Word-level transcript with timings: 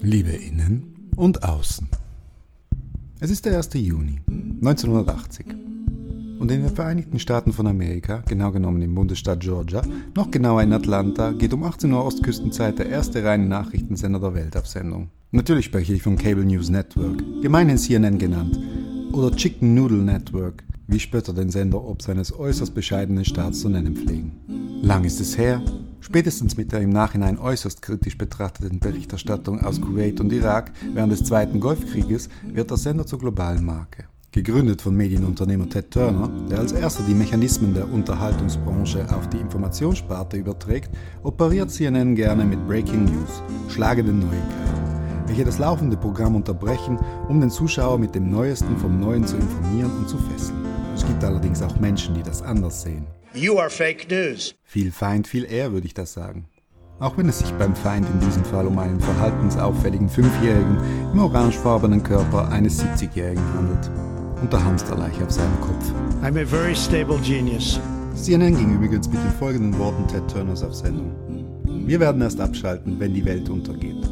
Liebe 0.00 0.30
innen 0.30 1.10
und 1.16 1.42
außen. 1.42 1.88
Es 3.18 3.30
ist 3.30 3.44
der 3.44 3.56
1. 3.56 3.70
Juni 3.74 4.20
1980 4.28 5.46
und 6.38 6.52
in 6.52 6.62
den 6.62 6.74
Vereinigten 6.74 7.18
Staaten 7.18 7.52
von 7.52 7.66
Amerika, 7.66 8.22
genau 8.28 8.52
genommen 8.52 8.80
im 8.82 8.94
Bundesstaat 8.94 9.40
Georgia, 9.40 9.82
noch 10.14 10.30
genauer 10.30 10.62
in 10.62 10.72
Atlanta, 10.72 11.32
geht 11.32 11.52
um 11.52 11.64
18 11.64 11.92
Uhr 11.92 12.04
Ostküstenzeit 12.04 12.78
der 12.78 12.88
erste 12.88 13.24
reine 13.24 13.46
Nachrichtensender 13.46 14.20
der 14.20 14.34
Welt 14.34 14.56
auf 14.56 14.68
Sendung. 14.68 15.10
Natürlich 15.32 15.64
spreche 15.64 15.94
ich 15.94 16.02
vom 16.02 16.16
Cable 16.16 16.44
News 16.44 16.70
Network, 16.70 17.18
gemeinhin 17.42 17.78
CNN 17.78 18.18
genannt, 18.18 18.58
oder 19.12 19.34
Chicken 19.34 19.74
Noodle 19.74 19.98
Network, 19.98 20.62
wie 20.86 21.00
Spötter 21.00 21.32
den 21.32 21.50
Sender 21.50 21.84
ob 21.84 22.02
seines 22.02 22.32
äußerst 22.32 22.72
bescheidenen 22.72 23.24
Staats 23.24 23.60
zu 23.60 23.68
nennen 23.68 23.96
pflegen. 23.96 24.32
Lang 24.80 25.02
ist 25.04 25.20
es 25.20 25.36
her, 25.36 25.60
spätestens 26.00 26.56
mit 26.56 26.72
der 26.72 26.80
im 26.80 26.90
Nachhinein 26.90 27.38
äußerst 27.38 27.82
kritisch 27.82 28.18
betrachteten 28.18 28.80
Berichterstattung 28.80 29.60
aus 29.62 29.80
Kuwait 29.80 30.20
und 30.20 30.32
Irak 30.32 30.72
während 30.94 31.12
des 31.12 31.24
Zweiten 31.24 31.60
Golfkrieges 31.60 32.28
wird 32.46 32.70
der 32.70 32.76
Sender 32.76 33.06
zur 33.06 33.18
globalen 33.18 33.64
Marke. 33.64 34.04
Gegründet 34.32 34.82
von 34.82 34.94
Medienunternehmer 34.94 35.68
Ted 35.68 35.90
Turner, 35.90 36.30
der 36.50 36.58
als 36.58 36.72
erster 36.72 37.02
die 37.02 37.14
Mechanismen 37.14 37.74
der 37.74 37.90
Unterhaltungsbranche 37.90 39.06
auf 39.16 39.28
die 39.30 39.38
Informationssparte 39.38 40.36
überträgt, 40.36 40.90
operiert 41.22 41.70
CNN 41.70 42.14
gerne 42.14 42.44
mit 42.44 42.66
Breaking 42.68 43.04
News, 43.06 43.42
schlagenden 43.68 44.20
Neuigkeiten 44.20 44.88
welche 45.28 45.44
das 45.44 45.58
laufende 45.58 45.96
Programm 45.96 46.34
unterbrechen, 46.34 46.98
um 47.28 47.40
den 47.40 47.50
Zuschauer 47.50 47.98
mit 47.98 48.14
dem 48.14 48.30
Neuesten 48.30 48.76
vom 48.78 48.98
Neuen 48.98 49.26
zu 49.26 49.36
informieren 49.36 49.92
und 49.98 50.08
zu 50.08 50.16
fesseln. 50.16 50.64
Es 50.94 51.06
gibt 51.06 51.22
allerdings 51.22 51.62
auch 51.62 51.78
Menschen, 51.78 52.14
die 52.14 52.22
das 52.22 52.42
anders 52.42 52.82
sehen. 52.82 53.06
You 53.40 53.56
are 53.60 53.70
fake 53.70 54.10
news. 54.10 54.56
Viel 54.64 54.90
Feind, 54.90 55.28
viel 55.28 55.44
eher, 55.44 55.70
würde 55.70 55.86
ich 55.86 55.94
das 55.94 56.12
sagen. 56.12 56.46
Auch 56.98 57.16
wenn 57.16 57.28
es 57.28 57.38
sich 57.38 57.52
beim 57.52 57.76
Feind 57.76 58.04
in 58.10 58.18
diesem 58.18 58.44
Fall 58.44 58.66
um 58.66 58.76
einen 58.80 58.98
verhaltensauffälligen 58.98 60.08
Fünfjährigen 60.08 60.76
im 61.12 61.20
orangefarbenen 61.20 62.02
Körper 62.02 62.48
eines 62.48 62.82
70-Jährigen 62.82 63.44
handelt. 63.54 63.90
Und 64.42 64.52
der 64.52 64.64
Hamsterleiche 64.64 65.24
auf 65.24 65.30
seinem 65.30 65.60
Kopf. 65.60 65.92
I'm 66.20 66.36
a 66.42 66.44
very 66.44 66.74
stable 66.74 67.20
genius. 67.20 67.78
CNN 68.16 68.56
ging 68.56 68.74
übrigens 68.74 69.08
mit 69.08 69.22
den 69.22 69.30
folgenden 69.30 69.78
Worten 69.78 70.08
Ted 70.08 70.26
Turners 70.28 70.64
auf 70.64 70.74
Sendung. 70.74 71.12
Wir 71.86 72.00
werden 72.00 72.22
erst 72.22 72.40
abschalten, 72.40 72.98
wenn 72.98 73.14
die 73.14 73.24
Welt 73.24 73.48
untergeht. 73.48 74.10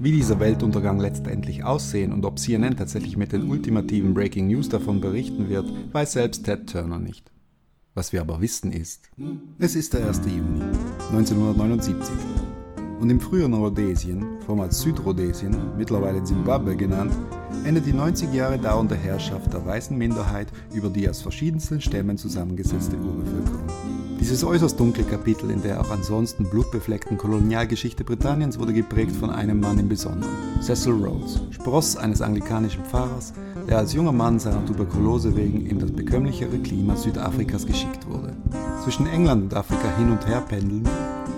Wie 0.00 0.12
dieser 0.12 0.40
Weltuntergang 0.40 0.98
letztendlich 0.98 1.62
aussehen 1.62 2.10
und 2.10 2.24
ob 2.24 2.38
CNN 2.38 2.78
tatsächlich 2.78 3.18
mit 3.18 3.32
den 3.32 3.50
ultimativen 3.50 4.14
Breaking 4.14 4.46
News 4.46 4.70
davon 4.70 5.02
berichten 5.02 5.50
wird, 5.50 5.66
weiß 5.92 6.12
selbst 6.12 6.46
Ted 6.46 6.70
Turner 6.70 6.98
nicht. 6.98 7.32
Was 7.94 8.10
wir 8.10 8.22
aber 8.22 8.40
wissen 8.40 8.72
ist, 8.72 9.10
es 9.58 9.76
ist 9.76 9.92
der 9.92 10.06
1. 10.06 10.22
Juni 10.24 10.62
1979 11.10 12.14
und 13.00 13.10
im 13.10 13.20
früheren 13.20 13.52
Rhodesien, 13.52 14.24
vormals 14.46 14.80
Südrhodesien, 14.80 15.54
mittlerweile 15.76 16.24
Zimbabwe 16.24 16.74
genannt, 16.74 17.12
endet 17.64 17.84
die 17.84 17.92
90 17.92 18.32
Jahre 18.32 18.58
dauernde 18.58 18.96
Herrschaft 18.96 19.52
der 19.52 19.66
weißen 19.66 19.94
Minderheit 19.98 20.46
über 20.72 20.88
die 20.88 21.06
aus 21.06 21.20
verschiedensten 21.20 21.82
Stämmen 21.82 22.16
zusammengesetzte 22.16 22.96
Urbevölkerung. 22.96 23.66
Dieses 24.18 24.42
äußerst 24.42 24.80
dunkle 24.80 25.04
Kapitel 25.04 25.50
in 25.50 25.62
der 25.62 25.78
auch 25.78 25.90
ansonsten 25.90 26.44
blutbefleckten 26.48 27.18
Kolonialgeschichte 27.18 28.04
Britanniens 28.04 28.58
wurde 28.58 28.72
geprägt 28.72 29.16
von 29.16 29.28
einem 29.28 29.60
Mann 29.60 29.78
im 29.78 29.90
Besonderen, 29.90 30.32
Cecil 30.62 30.92
Rhodes, 30.92 31.40
Spross 31.50 31.96
eines 31.96 32.22
anglikanischen 32.22 32.84
Pfarrers, 32.84 33.34
der 33.68 33.78
als 33.78 33.92
junger 33.92 34.12
Mann 34.12 34.38
seiner 34.38 34.64
Tuberkulose 34.66 35.36
wegen 35.36 35.66
in 35.66 35.78
das 35.78 35.92
bekömmlichere 35.92 36.58
Klima 36.58 36.96
Südafrikas 36.96 37.66
geschickt 37.66 38.08
wurde. 38.08 38.34
Zwischen 38.82 39.06
England 39.06 39.44
und 39.44 39.54
Afrika 39.54 39.88
hin 39.96 40.10
und 40.10 40.26
her 40.26 40.40
pendelnd, 40.40 40.88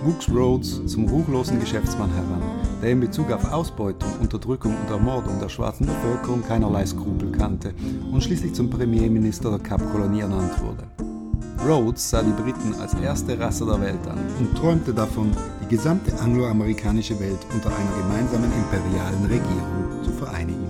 wuchs 0.03 0.29
Rhodes 0.29 0.85
zum 0.85 1.07
ruchlosen 1.07 1.59
Geschäftsmann 1.59 2.09
heran, 2.11 2.41
der 2.81 2.91
in 2.91 2.99
Bezug 2.99 3.31
auf 3.31 3.51
Ausbeutung, 3.51 4.09
Unterdrückung 4.21 4.75
und 4.75 4.91
Ermordung 4.91 5.39
der 5.39 5.49
schwarzen 5.49 5.85
Bevölkerung 5.85 6.43
keinerlei 6.43 6.85
Skrupel 6.85 7.31
kannte 7.31 7.73
und 8.11 8.23
schließlich 8.23 8.53
zum 8.53 8.69
Premierminister 8.69 9.49
der 9.49 9.59
Kapkolonie 9.59 10.21
ernannt 10.21 10.61
wurde. 10.61 10.87
Rhodes 11.67 12.09
sah 12.09 12.21
die 12.21 12.31
Briten 12.31 12.75
als 12.79 12.93
erste 12.93 13.39
Rasse 13.39 13.65
der 13.65 13.81
Welt 13.81 14.07
an 14.07 14.19
und 14.39 14.55
träumte 14.55 14.93
davon, 14.93 15.31
die 15.63 15.75
gesamte 15.75 16.17
angloamerikanische 16.19 17.19
Welt 17.19 17.39
unter 17.53 17.69
einer 17.69 18.03
gemeinsamen 18.03 18.51
imperialen 18.53 19.25
Regierung 19.25 20.03
zu 20.03 20.11
vereinigen. 20.11 20.64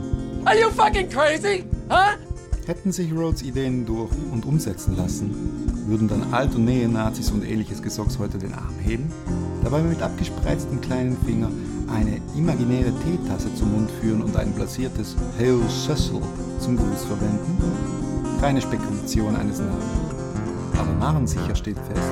Are 0.46 0.56
you 0.56 0.70
fucking 0.70 1.10
crazy? 1.10 1.64
Huh? 1.90 2.18
Hätten 2.68 2.92
sich 2.92 3.12
Rhodes 3.12 3.42
Ideen 3.42 3.84
durch 3.84 4.12
und 4.32 4.46
umsetzen 4.46 4.96
lassen, 4.96 5.34
würden 5.88 6.08
dann 6.08 6.34
Alt- 6.34 6.54
und 6.54 6.66
Nähe-Nazis 6.66 7.32
und 7.32 7.44
ähnliches 7.44 7.82
Gesocks 7.82 8.20
heute 8.20 8.38
den 8.38 8.54
Arm 8.54 8.76
heben, 8.80 9.12
dabei 9.64 9.82
mit 9.82 10.04
abgespreiztem 10.04 10.82
kleinen 10.82 11.18
Finger 11.26 11.50
eine 11.92 12.22
imaginäre 12.36 12.94
Teetasse 13.04 13.54
zum 13.56 13.72
Mund 13.72 13.90
führen 14.02 14.22
und 14.22 14.38
ein 14.38 14.54
platziertes 14.54 15.16
Hail 15.40 15.60
Cecil 15.68 16.22
zum 16.60 16.78
Gruß 16.78 17.06
verwenden? 17.06 18.38
Keine 18.40 18.62
Spekulation 18.62 19.36
eines 19.36 19.58
Narren. 19.58 19.82
Aber 20.78 20.94
narrensicher 21.00 21.56
steht 21.56 21.78
fest, 21.80 22.12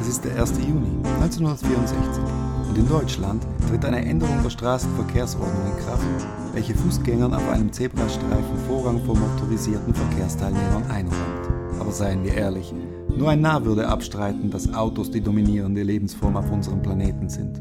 es 0.00 0.08
ist 0.08 0.24
der 0.24 0.40
1. 0.40 0.52
Juni 0.66 0.96
1964 1.20 2.45
und 2.76 2.82
in 2.82 2.88
Deutschland 2.88 3.42
tritt 3.68 3.84
eine 3.84 4.04
Änderung 4.04 4.42
der 4.42 4.50
Straßenverkehrsordnung 4.50 5.72
in 5.72 5.84
Kraft, 5.84 6.04
welche 6.52 6.74
Fußgängern 6.74 7.32
auf 7.32 7.48
einem 7.48 7.72
Zebrastreifen 7.72 8.58
Vorrang 8.66 9.02
vor 9.04 9.16
motorisierten 9.16 9.94
Verkehrsteilnehmern 9.94 10.84
einräumt. 10.90 11.80
Aber 11.80 11.92
seien 11.92 12.22
wir 12.24 12.34
ehrlich, 12.34 12.74
nur 13.16 13.30
ein 13.30 13.40
Narr 13.40 13.64
würde 13.64 13.88
abstreiten, 13.88 14.50
dass 14.50 14.74
Autos 14.74 15.10
die 15.10 15.22
dominierende 15.22 15.82
Lebensform 15.82 16.36
auf 16.36 16.50
unserem 16.50 16.82
Planeten 16.82 17.28
sind. 17.30 17.60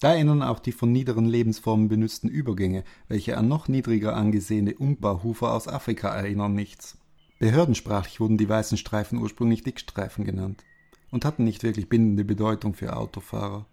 Da 0.00 0.14
erinnern 0.14 0.42
auch 0.42 0.58
die 0.58 0.72
von 0.72 0.90
niederen 0.90 1.26
Lebensformen 1.26 1.88
benützten 1.88 2.28
Übergänge, 2.28 2.82
welche 3.08 3.36
an 3.36 3.48
noch 3.48 3.68
niedriger 3.68 4.16
angesehene 4.16 4.74
Umbauhufer 4.74 5.52
aus 5.52 5.68
Afrika 5.68 6.08
erinnern, 6.08 6.54
nichts. 6.54 7.01
Behördensprachlich 7.42 8.20
wurden 8.20 8.38
die 8.38 8.48
weißen 8.48 8.78
Streifen 8.78 9.18
ursprünglich 9.18 9.64
Dickstreifen 9.64 10.24
genannt 10.24 10.62
und 11.10 11.24
hatten 11.24 11.42
nicht 11.42 11.64
wirklich 11.64 11.88
bindende 11.88 12.24
Bedeutung 12.24 12.74
für 12.74 12.96
Autofahrer. 12.96 13.66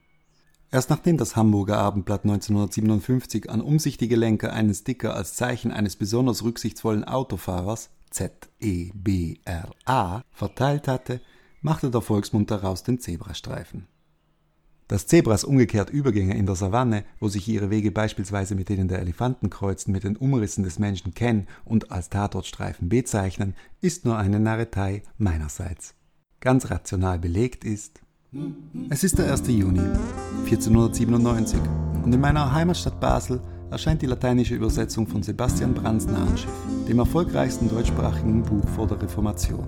Erst 0.72 0.90
nachdem 0.90 1.18
das 1.18 1.36
Hamburger 1.36 1.78
Abendblatt 1.78 2.24
1957 2.24 3.48
an 3.48 3.62
umsichtige 3.62 4.16
Lenker 4.16 4.54
einen 4.54 4.74
Sticker 4.74 5.14
als 5.14 5.36
Zeichen 5.36 5.72
eines 5.72 5.96
besonders 5.96 6.44
rücksichtsvollen 6.44 7.04
Autofahrers 7.04 7.92
Z-E-B-R-A 8.10 9.04
verteilt 10.32 10.88
hatte, 10.88 11.22
machte 11.62 11.92
der 11.92 12.02
Volksmund 12.02 12.50
daraus 12.50 12.82
den 12.82 13.00
Zebrastreifen. 13.00 13.86
Dass 14.90 15.06
Zebras 15.06 15.44
umgekehrt 15.44 15.92
Übergänge 15.92 16.36
in 16.36 16.48
der 16.48 16.56
Savanne, 16.56 17.04
wo 17.20 17.28
sich 17.28 17.48
ihre 17.48 17.70
Wege 17.70 17.92
beispielsweise 17.92 18.56
mit 18.56 18.70
denen 18.70 18.88
der 18.88 19.00
Elefanten 19.00 19.52
kreuzen, 19.52 19.92
mit 19.92 20.04
den 20.04 20.18
Umrissen 20.18 20.64
des 20.64 20.80
Menschen 20.80 21.14
kennen 21.14 21.48
und 21.64 21.92
als 21.92 22.10
Tatortstreifen 22.10 22.90
bezeichnen, 22.90 23.54
ist 23.82 24.04
nur 24.04 24.18
eine 24.18 24.40
Narretei 24.40 25.04
meinerseits. 25.20 25.94
Ganz 26.40 26.72
rational 26.72 27.20
belegt 27.20 27.66
ist, 27.66 28.02
es 28.90 29.04
ist 29.04 29.20
der 29.20 29.32
1. 29.32 29.48
Juni 29.48 29.80
1497 30.46 31.60
und 32.04 32.12
in 32.12 32.20
meiner 32.20 32.52
Heimatstadt 32.52 33.00
Basel 33.00 33.42
erscheint 33.70 34.02
die 34.02 34.08
lateinische 34.08 34.56
Übersetzung 34.56 35.06
von 35.06 35.22
Sebastian 35.22 35.76
Brands 35.76 36.08
Narrenschiff, 36.08 36.50
dem 36.88 36.98
erfolgreichsten 36.98 37.70
deutschsprachigen 37.70 38.42
Buch 38.42 38.68
vor 38.70 38.88
der 38.88 39.00
Reformation. 39.00 39.68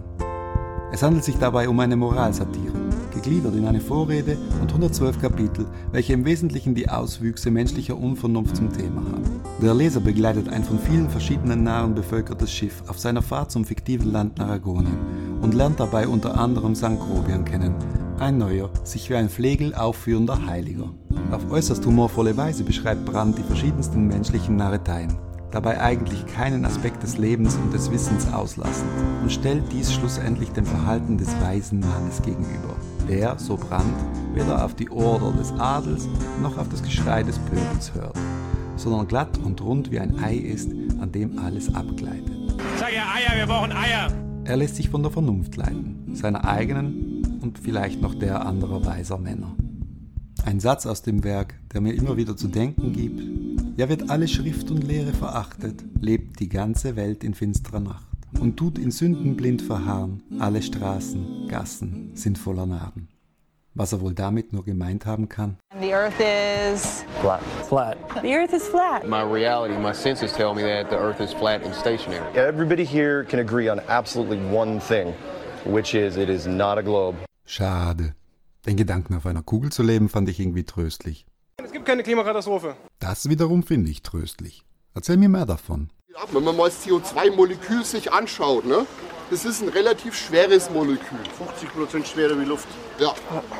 Es 0.91 1.03
handelt 1.03 1.23
sich 1.23 1.37
dabei 1.37 1.69
um 1.69 1.79
eine 1.79 1.95
Moralsatire, 1.95 2.80
gegliedert 3.21 3.55
in 3.55 3.65
eine 3.65 3.79
Vorrede 3.79 4.37
und 4.61 4.69
112 4.69 5.21
Kapitel, 5.21 5.65
welche 5.91 6.13
im 6.13 6.25
Wesentlichen 6.25 6.73
die 6.73 6.89
Auswüchse 6.89 7.51
menschlicher 7.51 7.97
Unvernunft 7.97 8.55
zum 8.55 8.71
Thema 8.73 9.01
haben. 9.01 9.41
Der 9.61 9.75
Leser 9.75 9.99
begleitet 9.99 10.49
ein 10.49 10.63
von 10.63 10.79
vielen 10.79 11.09
verschiedenen 11.09 11.63
Narren 11.63 11.93
bevölkertes 11.93 12.51
Schiff 12.51 12.83
auf 12.87 12.99
seiner 12.99 13.21
Fahrt 13.21 13.51
zum 13.51 13.65
fiktiven 13.65 14.11
Land 14.11 14.39
Naragonien 14.39 14.97
und 15.41 15.53
lernt 15.53 15.79
dabei 15.79 16.07
unter 16.07 16.37
anderem 16.37 16.75
St. 16.75 16.99
Grobian 16.99 17.45
kennen, 17.45 17.75
ein 18.19 18.37
neuer, 18.37 18.69
sich 18.83 19.09
wie 19.09 19.15
ein 19.15 19.29
Flegel 19.29 19.75
aufführender 19.75 20.45
Heiliger. 20.47 20.89
Auf 21.31 21.51
äußerst 21.51 21.85
humorvolle 21.85 22.35
Weise 22.37 22.63
beschreibt 22.63 23.05
Brandt 23.05 23.37
die 23.37 23.43
verschiedensten 23.43 24.07
menschlichen 24.07 24.55
Narreteien 24.55 25.17
dabei 25.51 25.81
eigentlich 25.81 26.25
keinen 26.25 26.65
Aspekt 26.65 27.03
des 27.03 27.17
Lebens 27.17 27.55
und 27.55 27.73
des 27.73 27.91
Wissens 27.91 28.31
auslassend 28.31 28.89
und 29.21 29.31
stellt 29.31 29.63
dies 29.71 29.93
schlussendlich 29.93 30.49
dem 30.51 30.65
Verhalten 30.65 31.17
des 31.17 31.29
weisen 31.41 31.81
Mannes 31.81 32.21
gegenüber, 32.21 32.75
der, 33.07 33.37
so 33.37 33.57
Brandt, 33.57 33.95
weder 34.33 34.63
auf 34.63 34.75
die 34.75 34.89
Order 34.89 35.31
des 35.31 35.51
Adels 35.53 36.07
noch 36.41 36.57
auf 36.57 36.69
das 36.69 36.83
Geschrei 36.83 37.23
des 37.23 37.39
Pöbels 37.39 37.93
hört, 37.93 38.17
sondern 38.75 39.07
glatt 39.07 39.37
und 39.43 39.61
rund 39.61 39.91
wie 39.91 39.99
ein 39.99 40.17
Ei 40.23 40.35
ist, 40.35 40.69
an 40.99 41.11
dem 41.11 41.37
alles 41.39 41.73
abgleitet. 41.73 42.31
Sag 42.77 42.93
ja 42.93 43.03
Eier, 43.13 43.37
wir 43.37 43.47
brauchen 43.47 43.71
Eier! 43.71 44.11
Er 44.43 44.57
lässt 44.57 44.75
sich 44.75 44.89
von 44.89 45.03
der 45.03 45.11
Vernunft 45.11 45.55
leiten, 45.55 46.15
seiner 46.15 46.45
eigenen 46.45 47.39
und 47.41 47.59
vielleicht 47.59 48.01
noch 48.01 48.15
der 48.15 48.45
anderer 48.45 48.83
weiser 48.85 49.17
Männer. 49.17 49.55
Ein 50.45 50.59
Satz 50.59 50.85
aus 50.87 51.03
dem 51.03 51.23
Werk, 51.23 51.53
der 51.71 51.81
mir 51.81 51.93
immer 51.93 52.17
wieder 52.17 52.35
zu 52.35 52.47
denken 52.47 52.93
gibt, 52.93 53.21
ja 53.77 53.89
wird 53.89 54.09
alle 54.09 54.27
Schrift 54.27 54.71
und 54.71 54.83
Lehre 54.83 55.13
verachtet, 55.13 55.83
lebt 55.99 56.39
die 56.39 56.49
ganze 56.49 56.95
Welt 56.95 57.23
in 57.23 57.35
finsterer 57.35 57.79
Nacht. 57.79 58.10
Und 58.39 58.57
tut 58.57 58.77
in 58.77 58.91
Sünden 58.91 59.35
blind 59.35 59.61
verharren. 59.61 60.23
Alle 60.39 60.61
Straßen, 60.61 61.47
Gassen 61.47 62.11
sind 62.15 62.37
voller 62.37 62.65
Narben. 62.65 63.07
Was 63.73 63.93
er 63.93 64.01
wohl 64.01 64.13
damit 64.13 64.51
nur 64.51 64.65
gemeint 64.65 65.05
haben 65.05 65.29
kann? 65.29 65.57
The 65.79 65.93
earth 65.93 66.19
is 66.19 67.05
Flat. 67.21 67.41
Flat. 67.69 67.97
the 68.21 68.33
earth 68.35 68.53
is 68.53 68.67
flat. 68.67 69.07
My 69.07 69.21
reality, 69.21 69.77
my 69.77 69.93
senses 69.93 70.33
tell 70.33 70.53
me 70.53 70.61
that 70.63 70.89
the 70.89 70.97
earth 70.97 71.21
is 71.21 71.33
flat 71.33 71.63
and 71.63 71.73
stationary. 71.73 72.21
Everybody 72.35 72.83
here 72.85 73.23
can 73.23 73.39
agree 73.39 73.69
on 73.69 73.79
absolutely 73.87 74.39
one 74.53 74.79
thing, 74.81 75.13
which 75.65 75.93
is 75.93 76.17
it 76.17 76.29
is 76.29 76.45
not 76.45 76.77
a 76.77 76.81
globe. 76.81 77.15
Schade. 77.45 78.13
Den 78.65 78.75
Gedanken 78.75 79.15
auf 79.15 79.25
einer 79.25 79.41
Kugel 79.41 79.71
zu 79.71 79.83
leben 79.83 80.09
fand 80.09 80.27
ich 80.29 80.39
irgendwie 80.39 80.65
tröstlich. 80.65 81.25
Es 81.63 81.71
gibt 81.71 81.85
keine 81.85 82.03
Klimakatastrophe. 82.03 82.75
Das 82.99 83.29
wiederum 83.29 83.63
finde 83.63 83.89
ich 83.89 84.01
tröstlich. 84.03 84.63
Erzähl 84.93 85.17
mir 85.17 85.29
mehr 85.29 85.45
davon. 85.45 85.89
Wenn 86.31 86.43
man 86.43 86.57
mal 86.57 86.69
das 86.69 86.85
CO2-Molekül 86.85 87.85
sich 87.85 88.11
anschaut, 88.11 88.65
ne? 88.65 88.85
das 89.29 89.45
ist 89.45 89.61
ein 89.61 89.69
relativ 89.69 90.13
schweres 90.13 90.69
Molekül. 90.69 91.19
50% 91.39 92.05
schwerer 92.05 92.37
wie 92.39 92.43
Luft. 92.43 92.67
Ja, 92.99 93.13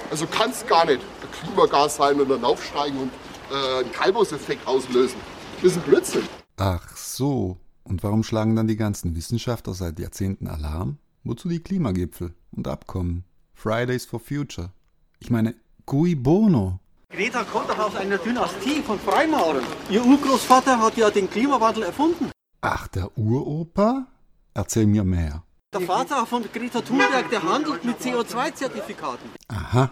also 0.10 0.28
kann 0.28 0.52
es 0.52 0.66
gar 0.68 0.86
nicht 0.86 1.00
ein 1.02 1.32
Klimagas 1.32 1.96
sein 1.96 2.20
und 2.20 2.30
dann 2.30 2.44
aufsteigen 2.44 2.98
und 2.98 3.12
äh, 3.52 3.80
einen 3.80 3.92
Treibhauseffekt 3.94 4.68
auslösen. 4.68 5.18
Das 5.62 5.72
ist 5.72 5.78
ein 5.78 5.84
Blödsinn. 5.84 6.24
Ach 6.58 6.96
so. 6.98 7.58
Und 7.84 8.04
warum 8.04 8.24
schlagen 8.24 8.56
dann 8.56 8.68
die 8.68 8.76
ganzen 8.76 9.16
Wissenschaftler 9.16 9.74
seit 9.74 9.98
Jahrzehnten 10.00 10.48
Alarm? 10.48 10.98
Wozu 11.24 11.48
die 11.48 11.62
Klimagipfel 11.62 12.34
und 12.52 12.68
Abkommen? 12.68 13.24
Fridays 13.54 14.06
for 14.06 14.20
Future. 14.20 14.72
Ich 15.20 15.30
meine, 15.30 15.56
cui 15.86 16.16
bono? 16.16 16.80
Greta 17.10 17.44
kommt 17.44 17.70
doch 17.70 17.80
aus 17.80 17.96
einer 17.96 18.18
Dynastie 18.18 18.82
von 18.82 19.00
Freimaurern. 19.00 19.64
Ihr 19.90 20.04
Urgroßvater 20.04 20.80
hat 20.80 20.98
ja 20.98 21.10
den 21.10 21.30
Klimawandel 21.30 21.84
erfunden. 21.84 22.32
Ach, 22.64 22.88
der 22.90 23.18
Uropa? 23.18 24.06
Erzähl 24.54 24.86
mir 24.86 25.04
mehr. 25.04 25.42
Der 25.74 25.82
Vater 25.82 26.28
von 26.28 26.44
Greta 26.54 26.82
Thunberg, 26.82 27.28
der 27.32 27.42
handelt 27.42 27.84
mit 27.84 28.00
CO2-Zertifikaten. 28.00 29.32
Aha. 29.48 29.90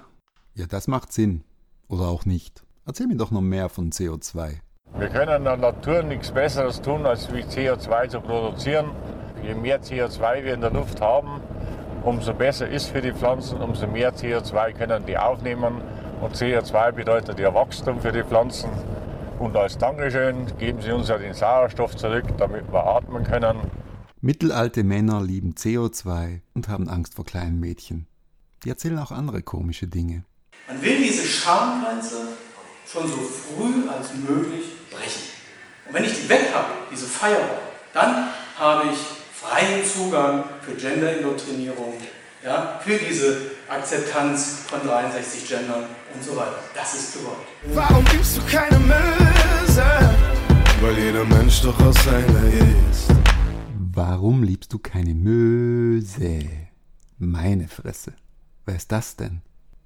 Ja, 0.53 0.67
das 0.67 0.87
macht 0.87 1.11
Sinn. 1.11 1.43
Oder 1.87 2.09
auch 2.09 2.25
nicht. 2.25 2.63
Erzähl 2.85 3.07
mir 3.07 3.15
doch 3.15 3.31
noch 3.31 3.41
mehr 3.41 3.69
von 3.69 3.91
CO2. 3.91 4.59
Wir 4.99 5.09
können 5.09 5.43
der 5.45 5.57
Natur 5.57 6.03
nichts 6.03 6.29
Besseres 6.31 6.79
tun, 6.79 7.07
als 7.07 7.33
wie 7.33 7.41
CO2 7.41 8.09
zu 8.09 8.21
produzieren. 8.21 8.91
Je 9.41 9.55
mehr 9.55 9.81
CO2 9.81 10.43
wir 10.43 10.53
in 10.53 10.61
der 10.61 10.71
Luft 10.71 11.01
haben, 11.01 11.41
umso 12.03 12.35
besser 12.35 12.67
ist 12.67 12.89
für 12.89 13.01
die 13.01 13.13
Pflanzen, 13.13 13.61
umso 13.61 13.87
mehr 13.87 14.13
CO2 14.13 14.73
können 14.73 15.07
die 15.07 15.17
aufnehmen. 15.17 15.81
Und 16.21 16.35
CO2 16.35 16.91
bedeutet 16.91 17.39
ja 17.39 17.51
Wachstum 17.51 17.99
für 17.99 18.11
die 18.11 18.23
Pflanzen. 18.23 18.69
Und 19.39 19.55
als 19.55 19.77
Dankeschön 19.77 20.47
geben 20.57 20.81
sie 20.81 20.91
uns 20.91 21.07
ja 21.07 21.17
den 21.17 21.33
Sauerstoff 21.33 21.95
zurück, 21.95 22.25
damit 22.37 22.69
wir 22.73 22.85
atmen 22.85 23.23
können. 23.23 23.57
Mittelalte 24.19 24.83
Männer 24.83 25.23
lieben 25.23 25.53
CO2 25.53 26.41
und 26.53 26.67
haben 26.67 26.89
Angst 26.89 27.15
vor 27.15 27.23
kleinen 27.23 27.57
Mädchen. 27.57 28.05
Die 28.65 28.69
erzählen 28.69 28.99
auch 28.99 29.11
andere 29.11 29.41
komische 29.41 29.87
Dinge. 29.87 30.25
Man 30.67 30.81
will 30.81 30.97
diese 30.97 31.25
Schamgrenze 31.25 32.17
schon 32.85 33.07
so 33.07 33.15
früh 33.15 33.87
als 33.87 34.13
möglich 34.15 34.65
brechen. 34.91 35.21
Und 35.87 35.93
wenn 35.93 36.03
ich 36.03 36.21
die 36.21 36.27
weg 36.27 36.49
habe, 36.53 36.73
diese 36.91 37.05
Firewall, 37.05 37.59
dann 37.93 38.27
habe 38.57 38.89
ich 38.91 38.99
freien 39.31 39.85
Zugang 39.85 40.43
für 40.61 40.73
Genderindoktrinierung, 40.73 41.93
ja, 42.43 42.77
für 42.83 42.97
diese 42.97 43.51
Akzeptanz 43.69 44.61
von 44.67 44.79
63 44.81 45.47
Gendern 45.47 45.83
und 46.13 46.23
so 46.23 46.35
weiter. 46.35 46.57
Das 46.73 46.95
ist 46.95 47.13
gewollt. 47.13 47.37
Warum 47.75 48.03
gibst 48.05 48.37
du 48.37 48.41
keine 48.49 48.79
Möse? 48.79 49.83
Weil 50.81 50.97
jeder 50.97 51.23
Mensch 51.25 51.61
doch 51.61 51.79
aus 51.79 51.95
seiner 52.03 52.43
ist. 52.89 53.13
Warum 53.93 54.41
liebst 54.41 54.73
du 54.73 54.79
keine 54.79 55.13
Möse? 55.13 56.45
Meine 57.19 57.67
Fresse. 57.67 58.13
Wer 58.65 58.75
ist 58.75 58.91
das 58.91 59.15
denn? 59.15 59.41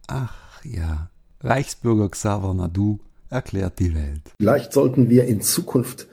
Ach 0.07 0.63
ja, 0.63 1.09
Reichsbürger 1.41 2.07
Xaver 2.07 2.53
Nadu 2.53 2.99
erklärt 3.29 3.79
die 3.79 3.93
Welt. 3.93 4.31
Vielleicht 4.39 4.71
sollten 4.71 5.09
wir 5.09 5.25
in 5.25 5.41
Zukunft 5.41 6.07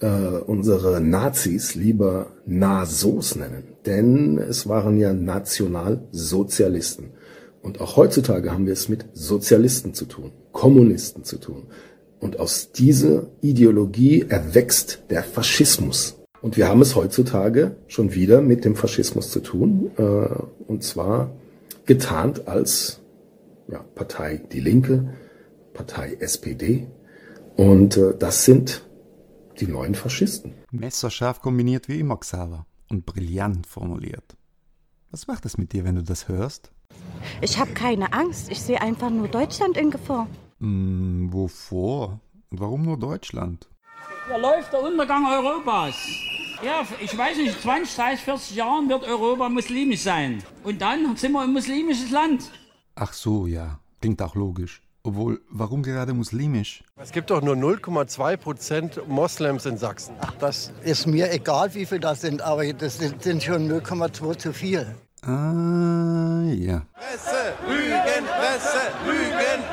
äh, 0.00 0.08
unsere 0.46 1.00
Nazis 1.00 1.74
lieber 1.74 2.28
Nasos 2.46 3.36
nennen, 3.36 3.64
denn 3.86 4.38
es 4.38 4.68
waren 4.68 4.98
ja 4.98 5.12
Nationalsozialisten. 5.12 7.10
Und 7.62 7.80
auch 7.80 7.96
heutzutage 7.96 8.52
haben 8.52 8.66
wir 8.66 8.74
es 8.74 8.88
mit 8.88 9.06
Sozialisten 9.12 9.94
zu 9.94 10.04
tun, 10.04 10.32
Kommunisten 10.52 11.24
zu 11.24 11.38
tun. 11.38 11.64
Und 12.20 12.38
aus 12.38 12.72
dieser 12.72 13.26
Ideologie 13.40 14.24
erwächst 14.28 15.02
der 15.10 15.22
Faschismus. 15.22 16.16
Und 16.40 16.56
wir 16.56 16.68
haben 16.68 16.80
es 16.80 16.94
heutzutage 16.94 17.76
schon 17.88 18.14
wieder 18.14 18.40
mit 18.40 18.64
dem 18.64 18.76
Faschismus 18.76 19.30
zu 19.30 19.40
tun, 19.40 19.90
äh, 19.96 20.02
und 20.02 20.84
zwar 20.84 21.32
getarnt 21.86 22.46
als 22.46 23.00
ja, 23.68 23.84
Partei 23.94 24.40
Die 24.52 24.60
Linke, 24.60 25.08
Partei 25.74 26.16
SPD. 26.20 26.86
Und 27.56 27.96
äh, 27.96 28.14
das 28.16 28.44
sind 28.44 28.85
die 29.60 29.66
neuen 29.66 29.94
Faschisten. 29.94 30.54
Messerscharf 30.70 31.40
kombiniert 31.40 31.88
wie 31.88 32.00
immer 32.00 32.16
Xaver 32.18 32.66
und 32.88 33.06
brillant 33.06 33.66
formuliert. 33.66 34.36
Was 35.10 35.26
macht 35.26 35.46
es 35.46 35.56
mit 35.58 35.72
dir, 35.72 35.84
wenn 35.84 35.96
du 35.96 36.02
das 36.02 36.28
hörst? 36.28 36.72
Ich 37.40 37.58
habe 37.58 37.72
keine 37.72 38.12
Angst. 38.12 38.50
Ich 38.50 38.60
sehe 38.60 38.80
einfach 38.80 39.10
nur 39.10 39.28
Deutschland 39.28 39.76
in 39.76 39.90
Gefahr. 39.90 40.28
Hm, 40.60 41.32
wovor? 41.32 42.20
Und 42.50 42.60
warum 42.60 42.82
nur 42.82 42.98
Deutschland? 42.98 43.68
Da 44.28 44.36
läuft 44.36 44.72
der 44.72 44.82
Untergang 44.82 45.26
Europas. 45.26 45.94
Ja, 46.64 46.86
ich 47.00 47.16
weiß 47.16 47.36
nicht, 47.38 47.60
20, 47.60 47.94
30, 47.94 48.24
40 48.24 48.56
Jahren 48.56 48.88
wird 48.88 49.04
Europa 49.04 49.48
muslimisch 49.48 50.02
sein. 50.02 50.42
Und 50.64 50.80
dann 50.80 51.16
sind 51.16 51.32
wir 51.32 51.42
ein 51.42 51.52
muslimisches 51.52 52.10
Land. 52.10 52.50
Ach 52.94 53.12
so, 53.12 53.46
ja. 53.46 53.78
Klingt 54.00 54.22
auch 54.22 54.34
logisch. 54.34 54.82
Obwohl, 55.06 55.40
warum 55.50 55.84
gerade 55.84 56.12
muslimisch? 56.14 56.82
Es 56.96 57.12
gibt 57.12 57.30
doch 57.30 57.40
nur 57.40 57.54
0,2 57.54 58.36
Prozent 58.36 59.06
Moslems 59.06 59.64
in 59.64 59.78
Sachsen. 59.78 60.16
Ach, 60.20 60.32
das 60.40 60.72
ist 60.82 61.06
mir 61.06 61.32
egal, 61.32 61.72
wie 61.74 61.86
viel 61.86 62.00
das 62.00 62.22
sind, 62.22 62.42
aber 62.42 62.72
das 62.72 62.98
sind, 62.98 63.22
sind 63.22 63.40
schon 63.40 63.70
0,2 63.70 64.36
zu 64.36 64.52
viel. 64.52 64.96
Ah, 65.22 66.42
ja. 66.48 66.82
Presse, 66.94 67.54
Lügenpresse, 67.68 68.82
Lügenpresse. 69.06 69.65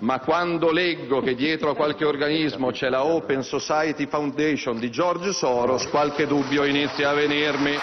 Ma 0.00 0.18
quando 0.18 0.72
leggo 0.72 1.20
che 1.20 1.34
dietro 1.34 1.70
a 1.70 1.76
qualche 1.76 2.06
organismo 2.06 2.70
c'è 2.70 2.88
la 2.88 3.04
Open 3.04 3.42
Society 3.42 4.06
Foundation 4.06 4.78
di 4.78 4.90
George 4.90 5.32
Soros, 5.32 5.86
qualche 5.88 6.26
dubbio 6.26 6.64
inizia 6.64 7.10
a 7.10 7.12
venirmi. 7.12 7.76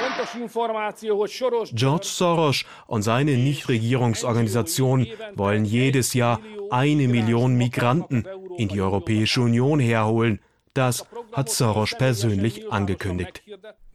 George 1.72 2.08
Soros 2.08 2.66
und 2.88 3.04
seine 3.04 3.36
Nichtregierungsorganisationen 3.36 5.08
wollen 5.36 5.66
jedes 5.66 6.14
Jahr 6.14 6.40
eine 6.72 7.08
Million 7.08 7.56
Migranten 7.56 8.26
in 8.58 8.68
die 8.68 8.82
Europäische 8.82 9.42
Union 9.42 9.80
herholen. 9.80 10.40
Das 10.74 11.06
hat 11.34 11.50
Soros 11.50 11.96
persönlich 11.96 12.72
angekündigt. 12.72 13.44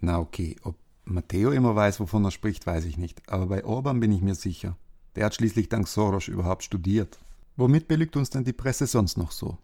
Na 0.00 0.20
okay, 0.20 0.56
ob 0.62 0.76
Matteo 1.04 1.50
immer 1.50 1.74
weiß, 1.74 1.98
wovon 1.98 2.24
er 2.24 2.30
spricht, 2.30 2.66
weiß 2.66 2.84
ich 2.84 2.96
nicht. 2.96 3.20
Aber 3.28 3.46
bei 3.46 3.64
Orban 3.64 3.98
bin 3.98 4.12
ich 4.12 4.22
mir 4.22 4.36
sicher. 4.36 4.76
Der 5.16 5.24
hat 5.24 5.34
schließlich 5.34 5.68
dank 5.68 5.88
Soros 5.88 6.28
überhaupt 6.28 6.62
studiert. 6.62 7.18
Womit 7.56 7.86
belügt 7.86 8.16
uns 8.16 8.30
denn 8.30 8.44
die 8.44 8.54
Presse 8.54 8.86
sonst 8.86 9.18
noch 9.18 9.30
so? 9.30 9.58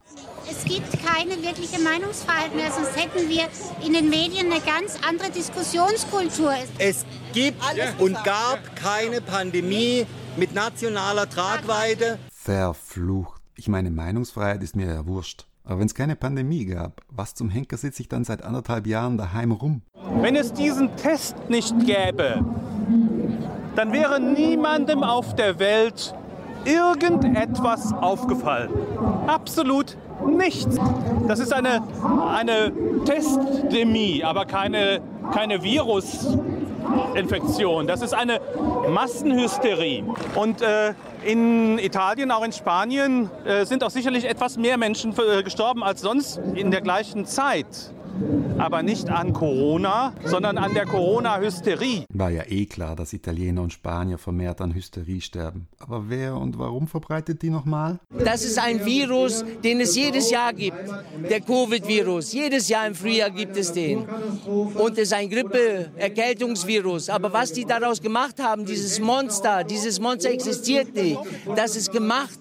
Es 0.50 0.62
gibt 0.64 0.92
keine 1.02 1.42
wirkliche 1.42 1.80
Meinungsfreiheit 1.80 2.54
mehr, 2.54 2.70
sonst 2.70 2.94
hätten 2.94 3.30
wir 3.30 3.48
in 3.84 3.94
den 3.94 4.10
Medien 4.10 4.52
eine 4.52 4.60
ganz 4.60 4.98
andere 5.08 5.30
Diskussionskultur. 5.30 6.52
Es 6.78 7.06
gibt 7.32 7.62
und 7.98 8.12
gab 8.24 8.76
keine 8.76 9.22
Pandemie 9.22 10.04
mit 10.36 10.52
nationaler 10.54 11.30
Tragweite. 11.30 12.18
Verflucht. 12.30 13.40
Ich 13.56 13.68
meine, 13.68 13.90
Meinungsfreiheit 13.90 14.62
ist 14.62 14.76
mir 14.76 14.86
ja 14.86 15.06
wurscht. 15.06 15.46
Aber 15.64 15.80
wenn 15.80 15.86
es 15.86 15.94
keine 15.94 16.16
Pandemie 16.16 16.66
gab, 16.66 17.00
was 17.08 17.34
zum 17.34 17.48
Henker 17.48 17.78
sitze 17.78 18.02
ich 18.02 18.08
dann 18.08 18.24
seit 18.24 18.42
anderthalb 18.42 18.86
Jahren 18.86 19.16
daheim 19.16 19.52
rum? 19.52 19.80
Wenn 20.20 20.36
es 20.36 20.52
diesen 20.52 20.94
Test 20.96 21.36
nicht 21.48 21.74
gäbe, 21.86 22.44
dann 23.76 23.92
wäre 23.92 24.20
niemandem 24.20 25.02
auf 25.02 25.34
der 25.34 25.58
Welt 25.58 26.14
irgendetwas 26.64 27.92
aufgefallen. 27.92 28.70
Absolut 29.26 29.96
nichts. 30.26 30.78
Das 31.26 31.38
ist 31.38 31.52
eine, 31.52 31.82
eine 32.28 32.72
Testdemie, 33.04 34.24
aber 34.24 34.46
keine, 34.46 35.00
keine 35.32 35.62
Virusinfektion. 35.62 37.86
Das 37.86 38.02
ist 38.02 38.14
eine 38.14 38.40
Massenhysterie. 38.88 40.02
Und 40.34 40.62
äh, 40.62 40.94
in 41.24 41.78
Italien, 41.78 42.30
auch 42.30 42.44
in 42.44 42.52
Spanien, 42.52 43.30
äh, 43.44 43.64
sind 43.64 43.82
auch 43.84 43.90
sicherlich 43.90 44.24
etwas 44.24 44.56
mehr 44.56 44.78
Menschen 44.78 45.14
äh, 45.18 45.42
gestorben 45.42 45.82
als 45.82 46.00
sonst 46.00 46.40
in 46.54 46.70
der 46.70 46.80
gleichen 46.80 47.26
Zeit. 47.26 47.66
Aber 48.58 48.82
nicht 48.82 49.08
an 49.08 49.32
Corona, 49.32 50.14
sondern 50.24 50.58
an 50.58 50.74
der 50.74 50.84
Corona-Hysterie. 50.84 52.04
War 52.12 52.30
ja 52.30 52.42
eh 52.48 52.66
klar, 52.66 52.96
dass 52.96 53.12
Italiener 53.12 53.62
und 53.62 53.72
Spanier 53.72 54.18
vermehrt 54.18 54.60
an 54.60 54.74
Hysterie 54.74 55.20
sterben. 55.20 55.68
Aber 55.78 56.08
wer 56.08 56.36
und 56.36 56.58
warum 56.58 56.88
verbreitet 56.88 57.42
die 57.42 57.50
nochmal? 57.50 57.98
Das 58.10 58.44
ist 58.44 58.58
ein 58.58 58.84
Virus, 58.84 59.44
den 59.62 59.80
es 59.80 59.94
jedes 59.94 60.30
Jahr 60.30 60.52
gibt. 60.52 60.76
Der 61.30 61.40
Covid-Virus. 61.40 62.32
Jedes 62.32 62.68
Jahr 62.68 62.86
im 62.86 62.94
Frühjahr 62.94 63.30
gibt 63.30 63.56
es 63.56 63.72
den. 63.72 64.04
Und 64.46 64.92
es 64.92 65.04
ist 65.04 65.12
ein 65.12 65.30
Grippe-Erkältungsvirus. 65.30 67.10
Aber 67.10 67.32
was 67.32 67.52
die 67.52 67.64
daraus 67.64 68.00
gemacht 68.00 68.42
haben, 68.42 68.64
dieses 68.66 68.98
Monster, 69.00 69.62
dieses 69.64 70.00
Monster 70.00 70.30
existiert 70.30 70.94
nicht. 70.94 71.18
Das 71.54 71.76
ist 71.76 71.92
gemacht. 71.92 72.38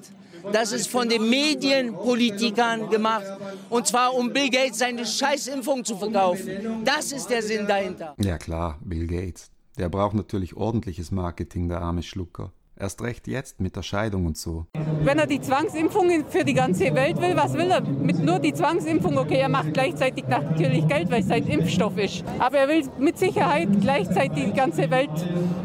Das 0.51 0.71
ist 0.71 0.87
von 0.87 1.09
den 1.09 1.29
Medienpolitikern 1.29 2.89
gemacht. 2.89 3.25
Und 3.69 3.87
zwar, 3.87 4.13
um 4.13 4.31
Bill 4.31 4.49
Gates 4.49 4.79
seine 4.79 5.05
Scheißimpfung 5.05 5.83
zu 5.83 5.97
verkaufen. 5.97 6.83
Das 6.85 7.11
ist 7.11 7.29
der 7.29 7.41
Sinn 7.41 7.67
dahinter. 7.67 8.15
Ja 8.17 8.37
klar, 8.37 8.79
Bill 8.83 9.07
Gates. 9.07 9.51
Der 9.77 9.89
braucht 9.89 10.15
natürlich 10.15 10.55
ordentliches 10.57 11.11
Marketing, 11.11 11.69
der 11.69 11.81
arme 11.81 12.01
Schlucker. 12.01 12.51
Erst 12.79 13.01
recht 13.01 13.27
jetzt 13.27 13.59
mit 13.59 13.75
der 13.75 13.81
Scheidung 13.81 14.27
und 14.27 14.37
so. 14.37 14.67
Wenn 15.03 15.17
er 15.17 15.25
die 15.25 15.41
Zwangsimpfungen 15.41 16.27
für 16.27 16.45
die 16.45 16.53
ganze 16.53 16.93
Welt 16.93 17.19
will, 17.19 17.35
was 17.35 17.53
will 17.53 17.71
er? 17.71 17.81
Mit 17.81 18.19
nur 18.19 18.37
die 18.37 18.53
Zwangsimpfung, 18.53 19.17
okay, 19.17 19.39
er 19.39 19.49
macht 19.49 19.73
gleichzeitig 19.73 20.25
natürlich 20.27 20.87
Geld, 20.87 21.09
weil 21.09 21.23
es 21.23 21.31
ein 21.31 21.47
Impfstoff 21.47 21.97
ist. 21.97 22.23
Aber 22.37 22.57
er 22.59 22.67
will 22.67 22.87
mit 22.99 23.17
Sicherheit 23.17 23.69
gleichzeitig 23.81 24.45
die 24.45 24.53
ganze 24.53 24.91
Welt 24.91 25.09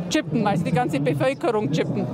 chippen, 0.08 0.46
also 0.46 0.64
die 0.64 0.72
ganze 0.72 1.00
Bevölkerung 1.00 1.70
chippen. 1.70 2.06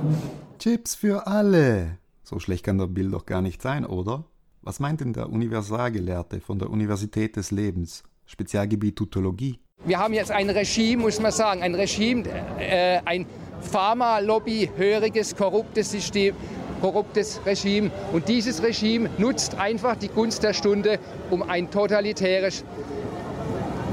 Chips 0.57 0.95
für 0.95 1.25
alle. 1.25 1.97
So 2.29 2.37
schlecht 2.37 2.63
kann 2.63 2.77
der 2.77 2.85
Bill 2.85 3.09
doch 3.09 3.25
gar 3.25 3.41
nicht 3.41 3.59
sein, 3.59 3.83
oder? 3.83 4.23
Was 4.61 4.79
meint 4.79 5.01
denn 5.01 5.13
der 5.13 5.31
Universalgelehrte 5.31 6.39
von 6.41 6.59
der 6.59 6.69
Universität 6.69 7.35
des 7.35 7.49
Lebens, 7.49 8.03
Spezialgebiet 8.27 8.97
Tutologie? 8.97 9.57
Wir 9.83 9.97
haben 9.97 10.13
jetzt 10.13 10.29
ein 10.29 10.47
Regime, 10.51 11.01
muss 11.01 11.19
man 11.19 11.31
sagen, 11.31 11.63
ein 11.63 11.73
Regime, 11.73 12.25
äh, 12.59 12.99
ein 13.03 13.25
Pharma-Lobby, 13.61 14.69
höriges, 14.77 15.35
korruptes 15.35 15.89
System, 15.89 16.35
korruptes 16.81 17.41
Regime. 17.47 17.89
Und 18.13 18.27
dieses 18.27 18.61
Regime 18.61 19.09
nutzt 19.17 19.55
einfach 19.55 19.95
die 19.95 20.09
Gunst 20.09 20.43
der 20.43 20.53
Stunde, 20.53 20.99
um 21.31 21.41
ein 21.41 21.71
totalitäres, 21.71 22.63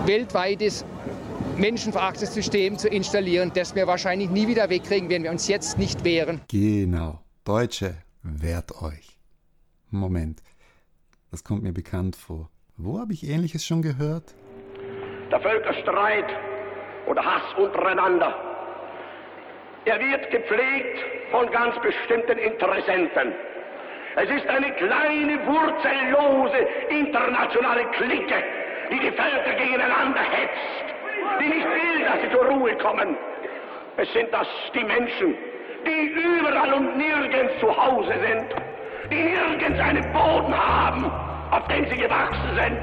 weltweites, 0.04 0.84
menschenverachtendes 1.56 2.34
System 2.34 2.76
zu 2.76 2.88
installieren, 2.88 3.50
das 3.54 3.74
wir 3.74 3.86
wahrscheinlich 3.86 4.28
nie 4.28 4.46
wieder 4.46 4.68
wegkriegen, 4.68 5.08
wenn 5.08 5.22
wir 5.22 5.30
uns 5.30 5.48
jetzt 5.48 5.78
nicht 5.78 6.04
wehren. 6.04 6.42
Genau. 6.48 7.20
Deutsche, 7.46 7.94
wehrt 8.26 8.82
euch. 8.82 9.18
Moment, 9.90 10.42
das 11.30 11.44
kommt 11.44 11.62
mir 11.62 11.72
bekannt 11.72 12.16
vor. 12.16 12.50
Wo 12.76 12.98
habe 12.98 13.12
ich 13.12 13.26
Ähnliches 13.28 13.64
schon 13.64 13.82
gehört? 13.82 14.34
Der 15.30 15.40
Völkerstreit 15.40 16.26
oder 17.06 17.24
Hass 17.24 17.54
untereinander, 17.56 18.34
er 19.84 20.00
wird 20.00 20.30
gepflegt 20.30 20.98
von 21.30 21.50
ganz 21.50 21.74
bestimmten 21.80 22.38
Interessenten. 22.38 23.32
Es 24.16 24.30
ist 24.30 24.46
eine 24.48 24.72
kleine, 24.72 25.46
wurzellose 25.46 26.58
internationale 26.88 27.84
Clique, 27.92 28.42
die 28.90 28.98
die 28.98 29.12
Völker 29.12 29.54
gegeneinander 29.56 30.20
hetzt, 30.20 31.40
die 31.40 31.48
nicht 31.48 31.66
will, 31.66 32.04
dass 32.04 32.22
sie 32.22 32.30
zur 32.30 32.46
Ruhe 32.46 32.76
kommen. 32.78 33.16
Es 33.96 34.12
sind 34.12 34.32
das 34.32 34.48
die 34.74 34.84
Menschen, 34.84 35.34
die 35.84 36.06
überall 36.08 36.72
und 36.74 36.96
nirgends 36.96 37.58
zu 37.60 37.68
Hause 37.68 38.12
sind, 38.12 38.46
die 39.10 39.22
nirgends 39.22 39.80
einen 39.80 40.02
Boden 40.12 40.54
haben, 40.54 41.10
auf 41.50 41.66
den 41.68 41.88
sie 41.88 41.96
gewachsen 41.96 42.50
sind, 42.54 42.80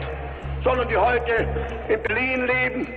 sondern 0.64 0.88
die 0.88 0.98
heute 0.98 1.48
in 1.90 2.02
Berlin 2.04 2.48
leben, 2.48 2.88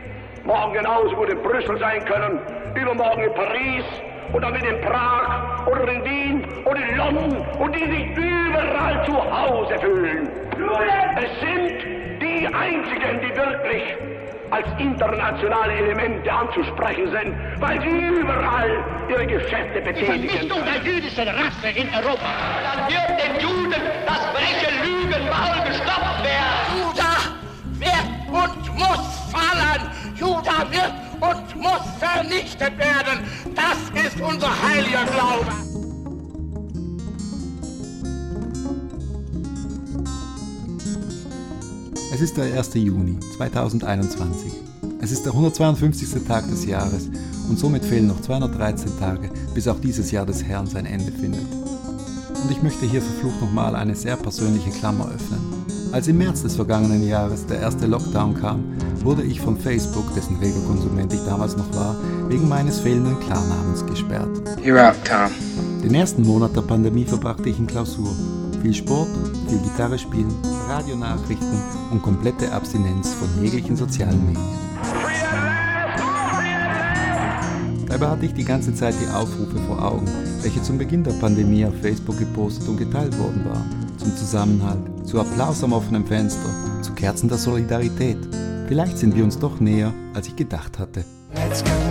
morgen 0.45 0.75
genauso 0.75 1.17
gut 1.17 1.29
in 1.29 1.43
Brüssel 1.43 1.79
sein 1.79 2.05
können, 2.05 2.41
übermorgen 2.75 3.25
in 3.25 3.35
Paris 3.35 3.85
und 4.33 4.43
dann 4.43 4.55
in 4.55 4.81
Prag 4.83 5.67
oder 5.67 5.89
in 5.89 6.05
Wien 6.05 6.45
oder 6.65 6.77
in 6.77 6.97
London 6.97 7.47
und 7.59 7.75
die 7.75 7.85
sich 7.85 8.17
überall 8.17 9.05
zu 9.05 9.15
Hause 9.15 9.79
fühlen. 9.81 10.29
Es 11.17 11.41
sind 11.41 12.21
die 12.21 12.47
einzigen, 12.47 13.21
die 13.21 13.37
wirklich 13.37 14.16
als 14.51 14.67
internationale 14.79 15.73
Elemente 15.73 16.33
anzusprechen 16.33 17.11
sind, 17.11 17.37
weil 17.61 17.81
sie 17.81 17.89
überall 17.89 18.85
ihre 19.09 19.27
Geschäfte 19.27 19.81
betätigen. 19.81 20.23
Die 20.23 20.29
Vernichtung 20.29 20.61
der 20.65 20.83
jüdischen 20.83 21.29
Rasse 21.29 21.69
in 21.75 21.89
Europa. 21.89 22.27
Dann 22.63 22.89
wird 22.89 23.09
den 23.23 23.41
Juden 23.41 23.83
das 24.07 24.25
freche 24.27 24.71
Lügenmaul 24.85 25.65
gestoppt 25.67 26.23
werden. 26.25 26.57
Juda 26.77 27.13
wird 27.79 28.09
und 28.29 28.79
muss 28.79 29.31
fallen. 29.33 29.91
Juda 30.17 30.71
wird 30.71 30.93
und 31.21 31.57
muss 31.57 31.87
vernichtet 31.99 32.79
werden. 32.79 33.25
Das 33.55 34.05
ist 34.05 34.21
unser 34.21 34.51
heiliger 34.63 35.05
Glaube. 35.05 35.66
Es 42.17 42.23
ist 42.23 42.39
der 42.39 42.45
1. 42.45 42.73
Juni 42.73 43.21
2021. 43.37 44.51
Es 45.03 45.13
ist 45.13 45.27
der 45.27 45.33
152. 45.33 46.25
Tag 46.27 46.49
des 46.49 46.65
Jahres 46.65 47.11
und 47.51 47.59
somit 47.59 47.85
fehlen 47.85 48.07
noch 48.07 48.23
213 48.23 48.99
Tage, 48.99 49.29
bis 49.53 49.69
auch 49.69 49.79
dieses 49.79 50.11
Jahr 50.13 50.25
des 50.25 50.43
Herrn 50.43 50.67
sein 50.67 50.87
Ende 50.87 51.13
findet. 51.13 51.45
Und 52.43 52.51
ich 52.51 52.63
möchte 52.63 52.87
hier 52.87 53.03
verflucht 53.03 53.43
nochmal 53.43 53.77
eine 53.77 53.95
sehr 53.95 54.17
persönliche 54.17 54.71
Klammer 54.71 55.11
öffnen. 55.15 55.41
Als 55.93 56.09
im 56.09 56.17
März 56.17 56.41
des 56.43 56.57
vergangenen 56.57 57.07
Jahres 57.07 57.45
der 57.45 57.61
erste 57.61 57.87
Lockdown 57.87 58.35
kam, 58.41 58.65
wurde 59.05 59.23
ich 59.23 59.43
von 59.43 59.59
Facebook, 59.59 60.15
dessen 60.15 60.37
Regelkonsument 60.37 61.13
ich 61.13 61.21
damals 61.27 61.55
noch 61.55 61.71
war, 61.75 61.97
wegen 62.31 62.49
meines 62.49 62.81
fehlenden 62.81 63.21
Klarnamens 63.21 63.85
gesperrt. 63.85 64.31
You're 64.65 64.89
out, 64.89 64.97
Tom. 65.05 65.31
Den 65.83 65.95
ersten 65.95 66.23
Monat 66.23 66.57
der 66.57 66.63
Pandemie 66.63 67.05
verbrachte 67.05 67.51
ich 67.51 67.59
in 67.59 67.67
Klausur. 67.67 68.17
Viel 68.63 68.75
Sport, 68.75 69.09
viel 69.49 69.59
Gitarre 69.59 69.99
spielen, 69.99 70.35
Radionachrichten 70.69 71.63
und 71.91 72.03
komplette 72.03 72.51
Abstinenz 72.53 73.13
von 73.15 73.29
jeglichen 73.43 73.77
sozialen 73.77 74.27
Medien. 74.27 74.67
Dabei 77.87 78.09
hatte 78.09 78.27
ich 78.27 78.35
die 78.35 78.45
ganze 78.45 78.75
Zeit 78.75 78.95
die 79.01 79.09
Aufrufe 79.09 79.59
vor 79.67 79.83
Augen, 79.83 80.07
welche 80.43 80.63
zum 80.63 80.77
Beginn 80.77 81.03
der 81.05 81.13
Pandemie 81.13 81.65
auf 81.65 81.75
Facebook 81.81 82.19
gepostet 82.19 82.69
und 82.69 82.77
geteilt 82.77 83.19
worden 83.19 83.45
waren. 83.47 83.87
Zum 83.97 84.15
Zusammenhalt, 84.15 85.07
zu 85.07 85.19
Applaus 85.19 85.65
am 85.65 85.73
offenen 85.73 86.05
Fenster, 86.05 86.51
zu 86.83 86.93
Kerzen 86.93 87.29
der 87.29 87.39
Solidarität. 87.39 88.19
Vielleicht 88.69 88.99
sind 88.99 89.15
wir 89.15 89.25
uns 89.25 89.39
doch 89.39 89.61
näher, 89.61 89.95
als 90.13 90.27
ich 90.27 90.37
gedacht 90.37 90.79
hatte. 90.79 91.05
Let's 91.35 91.63
come 91.63 91.86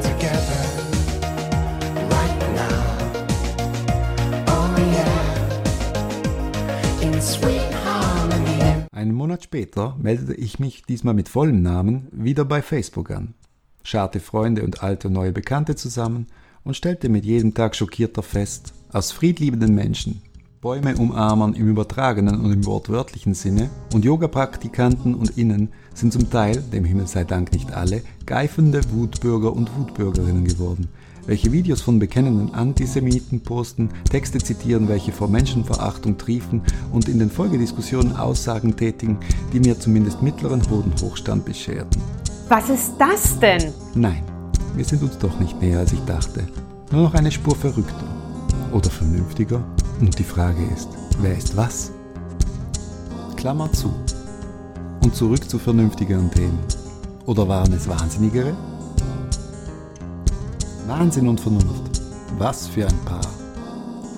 Einen 9.06 9.14
Monat 9.14 9.44
später 9.44 9.96
meldete 10.02 10.34
ich 10.34 10.58
mich 10.58 10.82
diesmal 10.82 11.14
mit 11.14 11.30
vollem 11.30 11.62
Namen 11.62 12.08
wieder 12.12 12.44
bei 12.44 12.64
Facebook 12.64 13.12
an, 13.12 13.36
scharte 13.84 14.20
Freunde 14.20 14.64
und 14.64 14.82
alte 14.82 15.10
und 15.10 15.14
neue 15.14 15.32
Bekannte 15.32 15.76
zusammen 15.76 16.26
und 16.64 16.76
stellte 16.76 17.08
mit 17.08 17.24
jedem 17.24 17.54
Tag 17.54 17.76
schockierter 17.76 18.24
fest, 18.24 18.74
aus 18.92 19.12
friedliebenden 19.12 19.76
Menschen, 19.76 20.24
Bäume 20.60 20.98
umarmern 20.98 21.54
im 21.54 21.70
übertragenen 21.70 22.42
und 22.42 22.52
im 22.52 22.66
wortwörtlichen 22.66 23.36
Sinne 23.36 23.70
und 23.94 24.04
Yoga-Praktikanten 24.04 25.14
und 25.14 25.38
Innen 25.38 25.70
sind 25.94 26.12
zum 26.12 26.32
Teil, 26.32 26.64
dem 26.74 26.84
Himmel 26.84 27.06
sei 27.06 27.26
Dank 27.26 27.52
nicht 27.52 27.74
alle, 27.74 28.02
geifende 28.26 28.82
Wutbürger 28.92 29.54
und 29.54 29.70
Wutbürgerinnen 29.78 30.46
geworden, 30.46 30.90
welche 31.26 31.52
Videos 31.52 31.82
von 31.82 32.00
bekennenden 32.00 32.54
Antisemiten 32.54 33.42
posten, 33.42 33.90
Texte 34.10 34.40
zitieren, 34.40 34.88
welche 34.88 35.12
vor 35.12 35.28
Menschenverachtung 35.28 36.18
triefen 36.18 36.62
und 36.92 37.08
in 37.08 37.20
den 37.20 37.30
Folgediskussionen 37.30 38.16
Aussagen 38.16 38.76
tätigen, 38.76 39.18
die 39.54 39.60
mir 39.60 39.80
zumindest 39.80 40.22
mittleren 40.22 40.62
Hodenhochstand 40.70 41.46
bescherten. 41.46 42.02
Was 42.48 42.70
ist 42.70 42.94
das 43.00 43.40
denn? 43.40 43.74
Nein, 43.96 44.24
wir 44.76 44.86
sind 44.86 45.02
uns 45.02 45.18
doch 45.18 45.40
nicht 45.40 45.60
näher, 45.62 45.80
als 45.80 45.94
ich 45.94 46.02
dachte. 46.02 46.48
Nur 46.92 47.04
noch 47.04 47.14
eine 47.16 47.32
Spur 47.32 47.56
verrückter. 47.56 48.06
Oder 48.72 48.90
vernünftiger. 48.90 49.64
Und 50.00 50.18
die 50.20 50.24
Frage 50.24 50.64
ist, 50.76 50.90
wer 51.22 51.36
ist 51.36 51.56
was? 51.56 51.92
Klammer 53.36 53.72
zu. 53.72 53.92
Und 55.04 55.16
zurück 55.16 55.50
zu 55.50 55.58
vernünftigeren 55.58 56.30
Themen. 56.30 56.60
Oder 57.26 57.48
waren 57.48 57.74
es 57.74 57.88
Wahnsinnigere? 57.88 58.56
Wahnsinn 60.88 61.28
und 61.28 61.40
Vernunft. 61.40 62.02
Was 62.38 62.68
für 62.68 62.86
ein 62.86 63.00
Paar. 63.06 63.26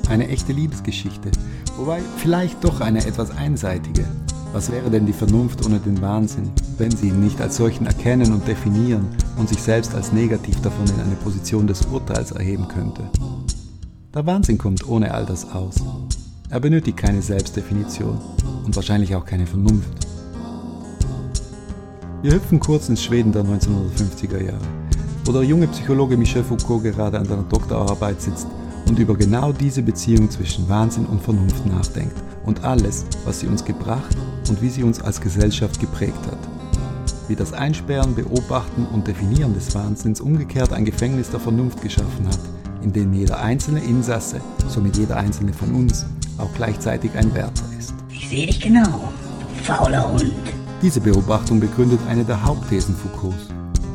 Eine 0.09 0.27
echte 0.27 0.51
Liebesgeschichte. 0.51 1.31
Wobei 1.77 2.01
vielleicht 2.17 2.62
doch 2.63 2.81
eine 2.81 3.05
etwas 3.05 3.31
einseitige. 3.31 4.03
Was 4.51 4.71
wäre 4.71 4.89
denn 4.89 5.05
die 5.05 5.13
Vernunft 5.13 5.65
ohne 5.65 5.79
den 5.79 6.01
Wahnsinn, 6.01 6.51
wenn 6.77 6.91
sie 6.91 7.09
ihn 7.09 7.21
nicht 7.21 7.39
als 7.39 7.57
solchen 7.57 7.86
erkennen 7.86 8.33
und 8.33 8.47
definieren 8.47 9.07
und 9.38 9.47
sich 9.47 9.62
selbst 9.62 9.95
als 9.95 10.12
negativ 10.12 10.62
davon 10.62 10.88
in 10.88 11.00
eine 11.00 11.15
Position 11.15 11.67
des 11.67 11.86
Urteils 11.86 12.31
erheben 12.31 12.67
könnte? 12.67 13.03
Der 14.13 14.25
Wahnsinn 14.25 14.57
kommt 14.57 14.88
ohne 14.88 15.13
all 15.13 15.25
das 15.25 15.50
aus. 15.51 15.75
Er 16.50 16.59
benötigt 16.59 16.97
keine 16.97 17.21
Selbstdefinition 17.21 18.17
und 18.65 18.75
wahrscheinlich 18.75 19.15
auch 19.15 19.25
keine 19.25 19.45
Vernunft. 19.45 20.07
Wir 22.24 22.33
hüpfen 22.33 22.59
kurz 22.59 22.89
ins 22.89 23.03
Schweden 23.03 23.31
der 23.31 23.43
1950er 23.43 24.43
Jahre, 24.43 24.65
wo 25.27 25.34
der 25.34 25.43
junge 25.43 25.67
Psychologe 25.67 26.15
Michel 26.15 26.41
Foucault 26.41 26.84
gerade 26.84 27.19
an 27.19 27.25
seiner 27.25 27.43
Doktorarbeit 27.43 28.22
sitzt 28.22 28.48
und 28.88 28.98
über 28.98 29.13
genau 29.13 29.51
diese 29.51 29.81
Beziehung 29.81 30.29
zwischen 30.29 30.69
Wahnsinn 30.69 31.05
und 31.05 31.22
Vernunft 31.22 31.65
nachdenkt 31.65 32.15
und 32.46 32.63
alles, 32.63 33.05
was 33.25 33.41
sie 33.41 33.48
uns 33.48 33.65
gebracht 33.65 34.15
und 34.48 34.62
wie 34.62 34.69
sie 34.69 34.84
uns 34.84 35.01
als 35.01 35.19
Gesellschaft 35.19 35.81
geprägt 35.81 36.25
hat. 36.27 36.38
Wie 37.27 37.36
das 37.36 37.51
Einsperren, 37.51 38.15
Beobachten 38.15 38.88
und 38.93 39.05
Definieren 39.05 39.53
des 39.53 39.75
Wahnsinns 39.75 40.22
umgekehrt 40.22 40.72
ein 40.72 40.86
Gefängnis 40.86 41.29
der 41.29 41.41
Vernunft 41.41 41.81
geschaffen 41.81 42.25
hat, 42.25 42.39
in 42.81 42.93
dem 42.93 43.12
jeder 43.12 43.41
einzelne 43.41 43.81
Insasse, 43.81 44.39
somit 44.69 44.96
jeder 44.96 45.17
einzelne 45.17 45.51
von 45.51 45.75
uns, 45.75 46.05
auch 46.38 46.53
gleichzeitig 46.55 47.12
ein 47.17 47.34
Wärter 47.34 47.65
ist. 47.77 47.93
Ich 48.10 48.29
sehe 48.29 48.48
dich 48.48 48.62
genau, 48.62 49.12
fauler 49.63 50.10
Hund. 50.10 50.31
Diese 50.81 51.01
Beobachtung 51.01 51.60
begründet 51.60 52.00
eine 52.07 52.24
der 52.24 52.41
Hauptthesen 52.41 52.96
Foucaults, 52.96 53.48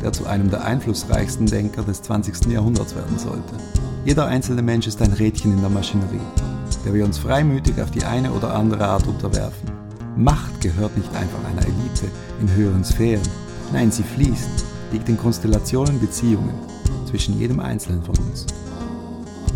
der 0.03 0.13
zu 0.13 0.27
einem 0.27 0.51
der 0.51 0.65
einflussreichsten 0.65 1.47
Denker 1.47 1.83
des 1.83 2.03
20. 2.03 2.47
Jahrhunderts 2.47 2.95
werden 2.95 3.19
sollte. 3.19 3.55
Jeder 4.05 4.27
einzelne 4.27 4.63
Mensch 4.63 4.87
ist 4.87 5.01
ein 5.01 5.13
Rädchen 5.13 5.53
in 5.53 5.61
der 5.61 5.71
Maschinerie, 5.71 6.21
der 6.85 6.95
wir 6.95 7.05
uns 7.05 7.19
freimütig 7.19 7.81
auf 7.81 7.91
die 7.91 8.05
eine 8.05 8.33
oder 8.33 8.55
andere 8.55 8.85
Art 8.87 9.07
unterwerfen. 9.07 9.71
Macht 10.17 10.61
gehört 10.61 10.97
nicht 10.97 11.15
einfach 11.15 11.45
einer 11.45 11.63
Elite 11.63 12.07
in 12.41 12.53
höheren 12.53 12.85
Sphären. 12.85 13.23
Nein, 13.73 13.91
sie 13.91 14.03
fließt, 14.03 14.65
liegt 14.93 15.09
in 15.09 15.17
Konstellationen 15.17 16.01
Beziehungen 16.01 16.55
zwischen 17.07 17.39
jedem 17.39 17.61
Einzelnen 17.61 18.03
von 18.03 18.17
uns. 18.19 18.47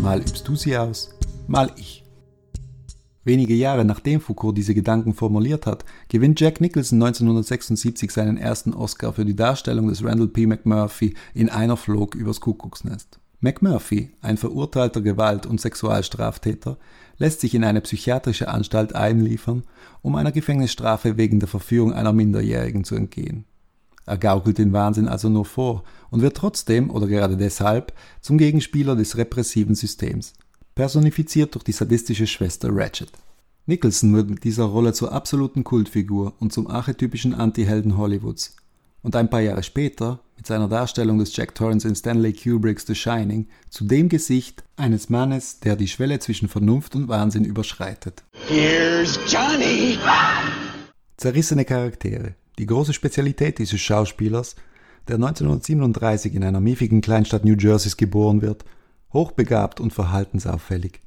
Mal 0.01 0.19
übst 0.19 0.47
du 0.47 0.55
sie 0.55 0.77
aus, 0.77 1.09
mal 1.47 1.71
ich. 1.75 2.06
Wenige 3.27 3.55
Jahre 3.55 3.83
nachdem 3.83 4.21
Foucault 4.21 4.57
diese 4.57 4.73
Gedanken 4.73 5.13
formuliert 5.13 5.65
hat, 5.65 5.83
gewinnt 6.07 6.39
Jack 6.39 6.61
Nicholson 6.61 7.03
1976 7.03 8.09
seinen 8.09 8.37
ersten 8.37 8.73
Oscar 8.73 9.11
für 9.11 9.25
die 9.25 9.35
Darstellung 9.35 9.89
des 9.89 10.01
Randall 10.01 10.29
P. 10.29 10.45
McMurphy 10.45 11.13
in 11.33 11.49
Einer 11.49 11.75
flog 11.75 12.15
übers 12.15 12.39
Kuckucksnest. 12.39 13.19
McMurphy, 13.41 14.11
ein 14.21 14.37
verurteilter 14.37 15.01
Gewalt- 15.01 15.45
und 15.45 15.59
Sexualstraftäter, 15.59 16.77
lässt 17.17 17.41
sich 17.41 17.53
in 17.53 17.65
eine 17.65 17.81
psychiatrische 17.81 18.47
Anstalt 18.47 18.95
einliefern, 18.95 19.63
um 20.01 20.15
einer 20.15 20.31
Gefängnisstrafe 20.31 21.17
wegen 21.17 21.41
der 21.41 21.49
Verführung 21.49 21.91
einer 21.91 22.13
Minderjährigen 22.13 22.85
zu 22.85 22.95
entgehen. 22.95 23.43
Er 24.05 24.17
gaukelt 24.17 24.57
den 24.57 24.71
Wahnsinn 24.71 25.09
also 25.09 25.27
nur 25.27 25.43
vor 25.43 25.83
und 26.11 26.21
wird 26.21 26.37
trotzdem 26.37 26.89
oder 26.89 27.07
gerade 27.07 27.35
deshalb 27.35 27.91
zum 28.21 28.37
Gegenspieler 28.37 28.95
des 28.95 29.17
repressiven 29.17 29.75
Systems, 29.75 30.31
personifiziert 30.77 31.55
durch 31.55 31.63
die 31.63 31.71
sadistische 31.71 32.27
Schwester 32.27 32.69
Ratchet. 32.71 33.09
Nicholson 33.65 34.15
wird 34.15 34.29
mit 34.29 34.43
dieser 34.43 34.65
Rolle 34.65 34.93
zur 34.93 35.11
absoluten 35.11 35.63
Kultfigur 35.63 36.33
und 36.39 36.53
zum 36.53 36.67
archetypischen 36.67 37.33
Anti-Helden 37.33 37.97
Hollywoods. 37.97 38.55
Und 39.01 39.15
ein 39.15 39.27
paar 39.27 39.41
Jahre 39.41 39.63
später, 39.63 40.19
mit 40.35 40.45
seiner 40.45 40.67
Darstellung 40.67 41.17
des 41.17 41.35
Jack 41.35 41.55
Torrance 41.55 41.87
in 41.87 41.95
Stanley 41.95 42.31
Kubricks 42.31 42.85
The 42.85 42.93
Shining, 42.93 43.47
zu 43.71 43.85
dem 43.85 44.07
Gesicht 44.07 44.63
eines 44.75 45.09
Mannes, 45.09 45.61
der 45.61 45.77
die 45.77 45.87
Schwelle 45.87 46.19
zwischen 46.19 46.47
Vernunft 46.47 46.95
und 46.95 47.07
Wahnsinn 47.07 47.43
überschreitet. 47.43 48.23
Here's 48.47 49.19
Johnny! 49.27 49.97
Zerrissene 51.17 51.65
Charaktere, 51.65 52.35
die 52.59 52.67
große 52.67 52.93
Spezialität 52.93 53.57
dieses 53.57 53.81
Schauspielers, 53.81 54.55
der 55.07 55.15
1937 55.15 56.35
in 56.35 56.43
einer 56.43 56.59
miefigen 56.59 57.01
Kleinstadt 57.01 57.45
New 57.45 57.55
Jerseys 57.55 57.97
geboren 57.97 58.43
wird, 58.43 58.63
hochbegabt 59.13 59.79
und 59.79 59.93
verhaltensauffällig, 59.93 61.01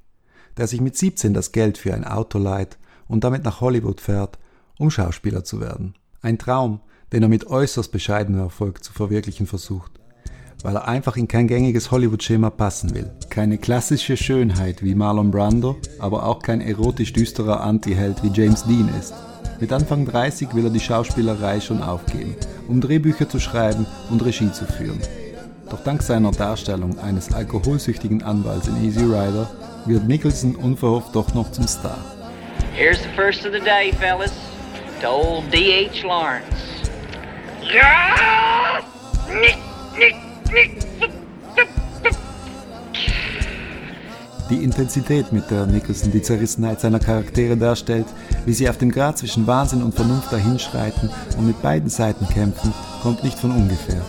der 0.56 0.66
sich 0.66 0.80
mit 0.80 0.96
17 0.96 1.34
das 1.34 1.52
Geld 1.52 1.78
für 1.78 1.94
ein 1.94 2.04
Auto 2.04 2.38
leiht 2.38 2.78
und 3.08 3.24
damit 3.24 3.44
nach 3.44 3.60
Hollywood 3.60 4.00
fährt, 4.00 4.38
um 4.78 4.90
Schauspieler 4.90 5.44
zu 5.44 5.60
werden. 5.60 5.94
Ein 6.22 6.38
Traum, 6.38 6.80
den 7.12 7.22
er 7.22 7.28
mit 7.28 7.46
äußerst 7.46 7.92
bescheidenem 7.92 8.40
Erfolg 8.40 8.84
zu 8.84 8.92
verwirklichen 8.92 9.46
versucht, 9.46 9.92
weil 10.62 10.76
er 10.76 10.88
einfach 10.88 11.16
in 11.16 11.28
kein 11.28 11.48
gängiges 11.48 11.90
Hollywood-Schema 11.90 12.50
passen 12.50 12.94
will. 12.94 13.10
Keine 13.30 13.58
klassische 13.58 14.16
Schönheit 14.16 14.82
wie 14.82 14.94
Marlon 14.94 15.30
Brando, 15.30 15.76
aber 15.98 16.26
auch 16.26 16.40
kein 16.42 16.60
erotisch 16.60 17.12
düsterer 17.12 17.60
Anti-Held 17.62 18.22
wie 18.22 18.30
James 18.32 18.64
Dean 18.64 18.88
ist. 18.98 19.14
Mit 19.60 19.72
Anfang 19.72 20.06
30 20.06 20.54
will 20.54 20.64
er 20.64 20.70
die 20.70 20.80
Schauspielerei 20.80 21.60
schon 21.60 21.82
aufgeben, 21.82 22.34
um 22.68 22.80
Drehbücher 22.80 23.28
zu 23.28 23.38
schreiben 23.38 23.86
und 24.10 24.24
Regie 24.24 24.52
zu 24.52 24.64
führen. 24.64 25.00
Doch 25.70 25.84
dank 25.84 26.02
seiner 26.02 26.32
Darstellung 26.32 26.98
eines 26.98 27.32
alkoholsüchtigen 27.32 28.24
Anwalts 28.24 28.66
in 28.66 28.84
Easy 28.84 29.04
Rider 29.04 29.48
wird 29.86 30.06
Nicholson 30.08 30.56
unverhofft 30.56 31.14
doch 31.14 31.32
noch 31.32 31.52
zum 31.52 31.66
Star. 31.68 31.98
Here's 32.74 32.98
the 32.98 33.08
first 33.14 33.46
of 33.46 33.52
the 33.52 33.60
day, 33.60 33.92
fellas. 33.92 34.32
To 35.00 35.08
old 35.08 35.44
D.H. 35.52 36.06
Lawrence. 36.06 36.44
Die 44.50 44.64
Intensität, 44.64 45.32
mit 45.32 45.48
der 45.52 45.66
Nicholson 45.66 46.10
die 46.10 46.20
Zerrissenheit 46.20 46.80
seiner 46.80 46.98
Charaktere 46.98 47.56
darstellt, 47.56 48.06
wie 48.44 48.52
sie 48.52 48.68
auf 48.68 48.78
dem 48.78 48.90
Grad 48.90 49.18
zwischen 49.18 49.46
Wahnsinn 49.46 49.84
und 49.84 49.94
Vernunft 49.94 50.32
dahinschreiten 50.32 51.10
und 51.38 51.46
mit 51.46 51.62
beiden 51.62 51.88
Seiten 51.88 52.26
kämpfen, 52.28 52.74
kommt 53.02 53.22
nicht 53.22 53.38
von 53.38 53.52
ungefähr. 53.52 54.02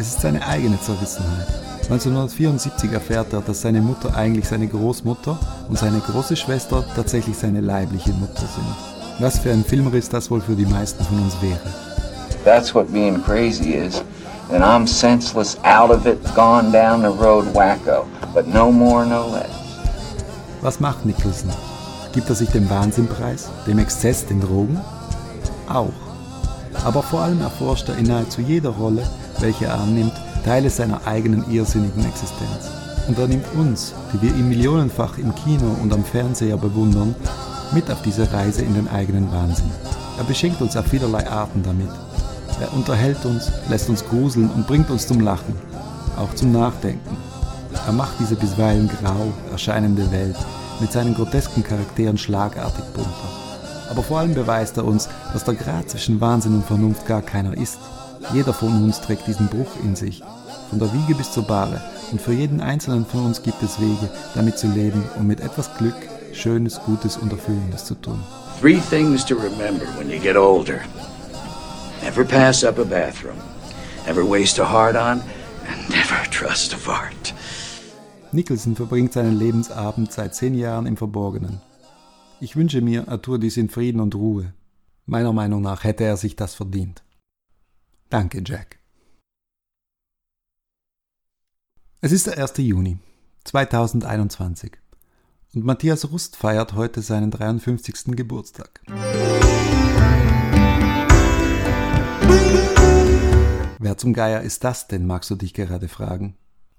Es 0.00 0.06
ist 0.10 0.20
seine 0.20 0.46
eigene 0.46 0.80
Zerrissenheit. 0.80 1.48
1974 1.90 2.92
erfährt 2.92 3.32
er, 3.32 3.40
dass 3.40 3.62
seine 3.62 3.80
Mutter 3.80 4.14
eigentlich 4.14 4.46
seine 4.46 4.68
Großmutter 4.68 5.36
und 5.68 5.76
seine 5.76 5.98
große 5.98 6.36
Schwester 6.36 6.84
tatsächlich 6.94 7.36
seine 7.36 7.60
leibliche 7.60 8.12
Mutter 8.12 8.46
sind. 8.46 9.18
Was 9.18 9.40
für 9.40 9.50
ein 9.50 9.64
Filmriss 9.64 10.08
das 10.08 10.30
wohl 10.30 10.40
für 10.40 10.54
die 10.54 10.66
meisten 10.66 11.02
von 11.02 11.18
uns 11.18 11.34
wäre. 11.42 11.58
That's 12.44 12.72
what 12.72 12.92
being 12.92 13.20
crazy 13.20 13.72
is. 13.72 14.04
And 14.52 14.62
I'm 14.62 14.86
senseless, 14.86 15.58
out 15.64 15.90
of 15.90 16.06
it, 16.06 16.22
gone 16.36 16.70
down 16.70 17.00
the 17.00 17.20
road 17.20 17.52
wacko. 17.52 18.06
But 18.32 18.46
no 18.46 18.70
more, 18.70 19.04
no 19.04 19.28
less. 19.32 19.50
Was 20.62 20.78
macht 20.78 21.06
Nicholson? 21.06 21.50
Gibt 22.12 22.28
er 22.28 22.36
sich 22.36 22.50
dem 22.50 22.70
Wahnsinn 22.70 23.08
preis, 23.08 23.48
dem 23.66 23.80
Exzess, 23.80 24.24
den 24.24 24.40
Drogen? 24.40 24.80
Auch. 25.68 25.90
Aber 26.84 27.02
vor 27.02 27.22
allem 27.22 27.40
erforscht 27.40 27.88
er 27.88 27.98
in 27.98 28.06
nahezu 28.06 28.40
jeder 28.40 28.70
Rolle, 28.70 29.02
welche 29.40 29.66
er 29.66 29.80
annimmt, 29.80 30.12
Teile 30.44 30.70
seiner 30.70 31.06
eigenen 31.06 31.50
irrsinnigen 31.50 32.04
Existenz. 32.04 32.70
Und 33.08 33.18
er 33.18 33.28
nimmt 33.28 33.46
uns, 33.54 33.94
die 34.12 34.22
wir 34.22 34.30
ihn 34.34 34.48
millionenfach 34.48 35.18
im 35.18 35.34
Kino 35.34 35.76
und 35.82 35.92
am 35.92 36.04
Fernseher 36.04 36.56
bewundern, 36.56 37.14
mit 37.72 37.90
auf 37.90 38.02
diese 38.02 38.30
Reise 38.32 38.62
in 38.62 38.74
den 38.74 38.88
eigenen 38.88 39.30
Wahnsinn. 39.32 39.70
Er 40.18 40.24
beschenkt 40.24 40.60
uns 40.60 40.76
auf 40.76 40.86
vielerlei 40.86 41.28
Arten 41.28 41.62
damit. 41.62 41.90
Er 42.60 42.72
unterhält 42.74 43.24
uns, 43.24 43.50
lässt 43.68 43.88
uns 43.88 44.04
gruseln 44.04 44.50
und 44.50 44.66
bringt 44.66 44.90
uns 44.90 45.06
zum 45.06 45.20
Lachen, 45.20 45.54
auch 46.16 46.34
zum 46.34 46.52
Nachdenken. 46.52 47.16
Er 47.86 47.92
macht 47.92 48.18
diese 48.18 48.34
bisweilen 48.34 48.88
grau 48.88 49.32
erscheinende 49.52 50.10
Welt 50.10 50.36
mit 50.80 50.92
seinen 50.92 51.14
grotesken 51.14 51.62
Charakteren 51.62 52.18
schlagartig 52.18 52.84
bunter. 52.94 53.10
Aber 53.90 54.02
vor 54.02 54.18
allem 54.18 54.34
beweist 54.34 54.76
er 54.76 54.84
uns, 54.84 55.08
dass 55.32 55.44
der 55.44 55.54
Grad 55.54 55.88
zwischen 55.88 56.20
Wahnsinn 56.20 56.54
und 56.54 56.66
Vernunft 56.66 57.06
gar 57.06 57.22
keiner 57.22 57.56
ist. 57.56 57.78
Jeder 58.32 58.52
von 58.52 58.84
uns 58.84 59.00
trägt 59.00 59.26
diesen 59.26 59.48
Bruch 59.48 59.70
in 59.82 59.96
sich, 59.96 60.22
von 60.70 60.78
der 60.78 60.92
Wiege 60.92 61.14
bis 61.14 61.32
zur 61.32 61.44
Bahre, 61.44 61.80
und 62.10 62.20
für 62.20 62.32
jeden 62.32 62.60
einzelnen 62.60 63.06
von 63.06 63.26
uns 63.26 63.42
gibt 63.42 63.62
es 63.62 63.80
Wege, 63.80 64.10
damit 64.34 64.58
zu 64.58 64.66
leben 64.68 65.04
und 65.18 65.26
mit 65.26 65.40
etwas 65.40 65.76
Glück 65.76 65.96
Schönes, 66.32 66.80
Gutes 66.84 67.16
und 67.16 67.32
Erfüllendes 67.32 67.84
zu 67.84 67.94
tun. 67.94 68.20
Three 68.60 68.80
things 68.90 69.24
to 69.24 69.34
remember 69.34 69.86
when 69.98 70.10
you 70.10 70.20
get 70.20 70.36
older. 70.36 70.80
Never 72.02 72.24
pass 72.24 72.64
up 72.64 72.78
a 72.78 72.84
bathroom. 72.84 73.38
Never 74.06 74.24
waste 74.24 74.60
a 74.62 74.64
heart 74.64 74.96
on. 74.96 75.20
And 75.68 75.90
never 75.90 76.30
trust 76.30 76.72
a 76.74 76.76
fart. 76.76 77.34
Nicholson 78.32 78.76
verbringt 78.76 79.12
seinen 79.12 79.38
Lebensabend 79.38 80.12
seit 80.12 80.34
zehn 80.34 80.54
Jahren 80.54 80.86
im 80.86 80.96
Verborgenen. 80.96 81.60
Ich 82.40 82.56
wünsche 82.56 82.80
mir, 82.80 83.04
er 83.06 83.20
tue 83.20 83.38
dies 83.38 83.56
in 83.56 83.68
Frieden 83.68 84.00
und 84.00 84.14
Ruhe. 84.14 84.52
Meiner 85.06 85.32
Meinung 85.32 85.62
nach 85.62 85.84
hätte 85.84 86.04
er 86.04 86.16
sich 86.16 86.36
das 86.36 86.54
verdient. 86.54 87.02
Danke, 88.10 88.42
Jack. 88.42 88.78
Es 92.00 92.10
ist 92.10 92.26
der 92.26 92.38
1. 92.38 92.56
Juni 92.56 92.98
2021 93.44 94.78
und 95.54 95.64
Matthias 95.64 96.10
Rust 96.10 96.36
feiert 96.36 96.72
heute 96.72 97.02
seinen 97.02 97.30
53. 97.30 98.16
Geburtstag. 98.16 98.80
Wer 103.78 103.96
zum 103.98 104.14
Geier 104.14 104.40
ist 104.40 104.64
das 104.64 104.88
denn, 104.88 105.06
magst 105.06 105.28
du 105.28 105.34
dich 105.34 105.52
gerade 105.52 105.88
fragen? 105.88 106.38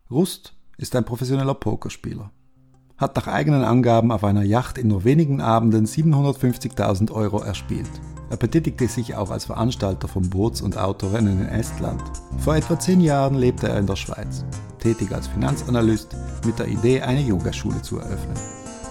Rust 0.09 0.55
ist 0.77 0.95
ein 0.95 1.05
professioneller 1.05 1.53
Pokerspieler. 1.53 2.31
Hat 2.99 3.15
nach 3.15 3.27
eigenen 3.27 3.63
Angaben 3.63 4.11
auf 4.11 4.25
einer 4.25 4.43
Yacht 4.43 4.77
in 4.77 4.89
nur 4.89 5.05
wenigen 5.05 5.39
Abenden 5.39 5.85
750.000 5.85 7.13
Euro 7.13 7.39
erspielt. 7.39 7.89
Er 8.29 8.35
betätigte 8.35 8.89
sich 8.89 9.15
auch 9.15 9.31
als 9.31 9.45
Veranstalter 9.45 10.09
von 10.09 10.29
Boots- 10.29 10.61
und 10.61 10.77
Autorennen 10.77 11.39
in 11.39 11.47
Estland. 11.47 12.03
Vor 12.39 12.57
etwa 12.57 12.77
zehn 12.77 12.99
Jahren 12.99 13.35
lebte 13.35 13.69
er 13.69 13.79
in 13.79 13.87
der 13.87 13.95
Schweiz, 13.95 14.43
tätig 14.79 15.13
als 15.13 15.27
Finanzanalyst 15.27 16.13
mit 16.45 16.59
der 16.59 16.67
Idee, 16.67 17.01
eine 17.01 17.21
Yogaschule 17.21 17.81
zu 17.81 17.99
eröffnen. 17.99 18.35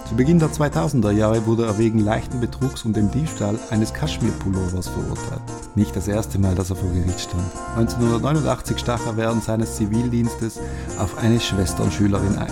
Zu 0.09 0.15
Beginn 0.15 0.39
der 0.39 0.49
2000er 0.49 1.11
Jahre 1.11 1.45
wurde 1.45 1.67
er 1.67 1.77
wegen 1.77 1.99
leichten 1.99 2.39
Betrugs 2.39 2.83
und 2.83 2.97
dem 2.97 3.11
Diebstahl 3.11 3.59
eines 3.69 3.93
Kaschmir-Pullovers 3.93 4.87
verurteilt. 4.87 5.43
Nicht 5.75 5.95
das 5.95 6.07
erste 6.07 6.39
Mal, 6.39 6.55
dass 6.55 6.71
er 6.71 6.77
vor 6.77 6.89
Gericht 6.89 7.19
stand. 7.19 7.43
1989 7.77 8.79
stach 8.79 9.05
er 9.05 9.17
während 9.17 9.43
seines 9.43 9.75
Zivildienstes 9.75 10.59
auf 10.97 11.15
eine 11.19 11.39
Schwesternschülerin 11.39 12.39
ein, 12.39 12.51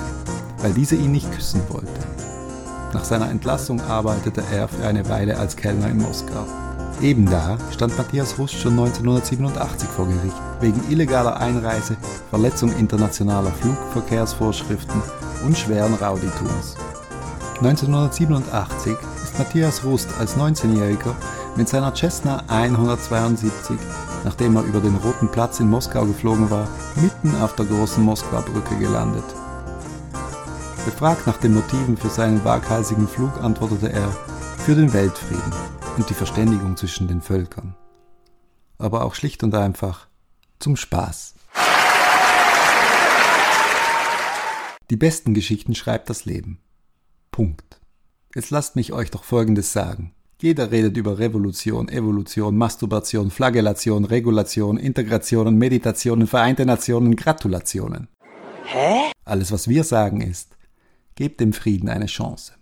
weil 0.67 0.73
diese 0.73 0.97
ihn 0.97 1.13
nicht 1.13 1.31
küssen 1.31 1.61
wollte. 1.69 1.87
Nach 2.93 3.05
seiner 3.05 3.29
Entlassung 3.29 3.79
arbeitete 3.79 4.43
er 4.51 4.67
für 4.67 4.85
eine 4.85 5.07
Weile 5.07 5.37
als 5.37 5.55
Kellner 5.55 5.87
in 5.87 5.99
Moskau. 5.99 6.45
Eben 7.01 7.25
da 7.25 7.57
stand 7.71 7.97
Matthias 7.97 8.37
Rust 8.37 8.55
schon 8.55 8.73
1987 8.73 9.87
vor 9.87 10.07
Gericht, 10.07 10.35
wegen 10.59 10.81
illegaler 10.89 11.37
Einreise, 11.37 11.95
Verletzung 12.29 12.75
internationaler 12.77 13.51
Flugverkehrsvorschriften 13.51 15.01
und 15.45 15.57
schweren 15.57 15.93
Rowdytums. 15.93 16.75
1987 17.61 18.97
ist 19.23 19.39
Matthias 19.39 19.85
Rust 19.85 20.09
als 20.19 20.35
19-Jähriger 20.35 21.15
mit 21.55 21.69
seiner 21.69 21.95
Cessna 21.95 22.43
172, 22.49 23.77
nachdem 24.25 24.57
er 24.57 24.63
über 24.63 24.81
den 24.81 24.97
Roten 24.97 25.29
Platz 25.29 25.61
in 25.61 25.69
Moskau 25.69 26.03
geflogen 26.05 26.51
war, 26.51 26.67
mitten 26.97 27.41
auf 27.41 27.55
der 27.55 27.67
großen 27.67 28.03
Moskwa-Brücke 28.03 28.75
gelandet. 28.75 29.23
Befragt 30.87 31.27
nach 31.27 31.35
den 31.35 31.53
Motiven 31.53 31.97
für 31.97 32.07
seinen 32.07 32.45
waghalsigen 32.45 33.09
Flug 33.09 33.43
antwortete 33.43 33.91
er, 33.91 34.09
für 34.57 34.73
den 34.73 34.93
Weltfrieden 34.93 35.51
und 35.97 36.09
die 36.09 36.13
Verständigung 36.13 36.77
zwischen 36.77 37.09
den 37.09 37.21
Völkern. 37.21 37.75
Aber 38.77 39.03
auch 39.03 39.13
schlicht 39.13 39.43
und 39.43 39.53
einfach 39.53 40.07
zum 40.59 40.77
Spaß. 40.77 41.35
Die 44.89 44.95
besten 44.95 45.33
Geschichten 45.33 45.75
schreibt 45.75 46.09
das 46.09 46.23
Leben. 46.23 46.59
Punkt. 47.31 47.81
Jetzt 48.33 48.51
lasst 48.51 48.77
mich 48.77 48.93
euch 48.93 49.11
doch 49.11 49.25
Folgendes 49.25 49.73
sagen. 49.73 50.13
Jeder 50.41 50.71
redet 50.71 50.95
über 50.95 51.19
Revolution, 51.19 51.89
Evolution, 51.89 52.55
Masturbation, 52.55 53.29
Flagellation, 53.29 54.05
Regulation, 54.05 54.77
Integration, 54.77 55.53
Meditation, 55.57 56.25
Vereinte 56.27 56.65
Nationen, 56.65 57.17
Gratulationen. 57.17 58.07
Hä? 58.63 59.11
Alles, 59.25 59.51
was 59.51 59.67
wir 59.67 59.83
sagen, 59.83 60.21
ist, 60.21 60.56
gebt 61.17 61.41
dem 61.41 61.51
Frieden 61.51 61.89
eine 61.89 62.05
Chance. 62.05 62.53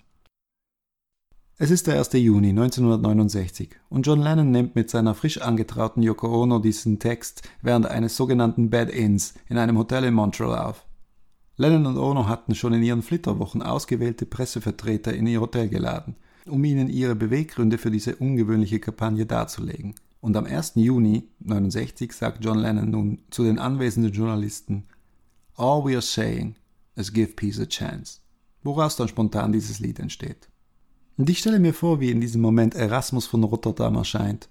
Es 1.57 1.71
ist 1.71 1.87
der 1.87 1.99
1. 1.99 2.13
Juni 2.13 2.49
1969 2.49 3.69
und 3.89 4.07
John 4.07 4.21
Lennon 4.21 4.49
nimmt 4.49 4.75
mit 4.75 4.89
seiner 4.89 5.13
frisch 5.13 5.41
angetrauten 5.41 6.01
Yoko 6.01 6.43
Ono 6.43 6.59
diesen 6.59 6.97
Text 6.97 7.43
während 7.61 7.85
eines 7.85 8.15
sogenannten 8.15 8.69
Bed-Ins 8.69 9.33
in 9.49 9.57
einem 9.57 9.77
Hotel 9.77 10.05
in 10.05 10.13
Montreal 10.13 10.57
auf. 10.57 10.85
Lennon 11.57 11.85
und 11.85 11.97
Ono 11.97 12.27
hatten 12.27 12.55
schon 12.55 12.73
in 12.73 12.83
ihren 12.83 13.01
Flitterwochen 13.01 13.61
ausgewählte 13.61 14.25
Pressevertreter 14.25 15.13
in 15.13 15.27
ihr 15.27 15.41
Hotel 15.41 15.67
geladen, 15.67 16.15
um 16.45 16.63
ihnen 16.63 16.89
ihre 16.89 17.15
Beweggründe 17.15 17.77
für 17.77 17.91
diese 17.91 18.15
ungewöhnliche 18.15 18.79
Kampagne 18.79 19.25
darzulegen. 19.25 19.95
Und 20.21 20.37
am 20.37 20.45
1. 20.45 20.73
Juni 20.75 21.29
1969 21.41 22.13
sagt 22.13 22.43
John 22.43 22.59
Lennon 22.59 22.89
nun 22.89 23.21
zu 23.31 23.43
den 23.43 23.59
anwesenden 23.59 24.13
Journalisten 24.13 24.85
All 25.57 25.83
we 25.83 25.93
are 25.93 26.01
saying 26.01 26.55
is 26.95 27.11
give 27.11 27.33
peace 27.35 27.59
a 27.59 27.65
chance. 27.65 28.24
Woraus 28.65 28.95
dann 28.95 29.07
spontan 29.07 29.51
dieses 29.51 29.79
Lied 29.79 29.99
entsteht. 29.99 30.49
Und 31.17 31.29
ich 31.29 31.37
stelle 31.37 31.59
mir 31.59 31.73
vor, 31.73 31.99
wie 31.99 32.09
in 32.09 32.19
diesem 32.19 32.41
Moment 32.41 32.75
Erasmus 32.75 33.27
von 33.27 33.43
Rotterdam 33.43 33.95
erscheint. 33.95 34.49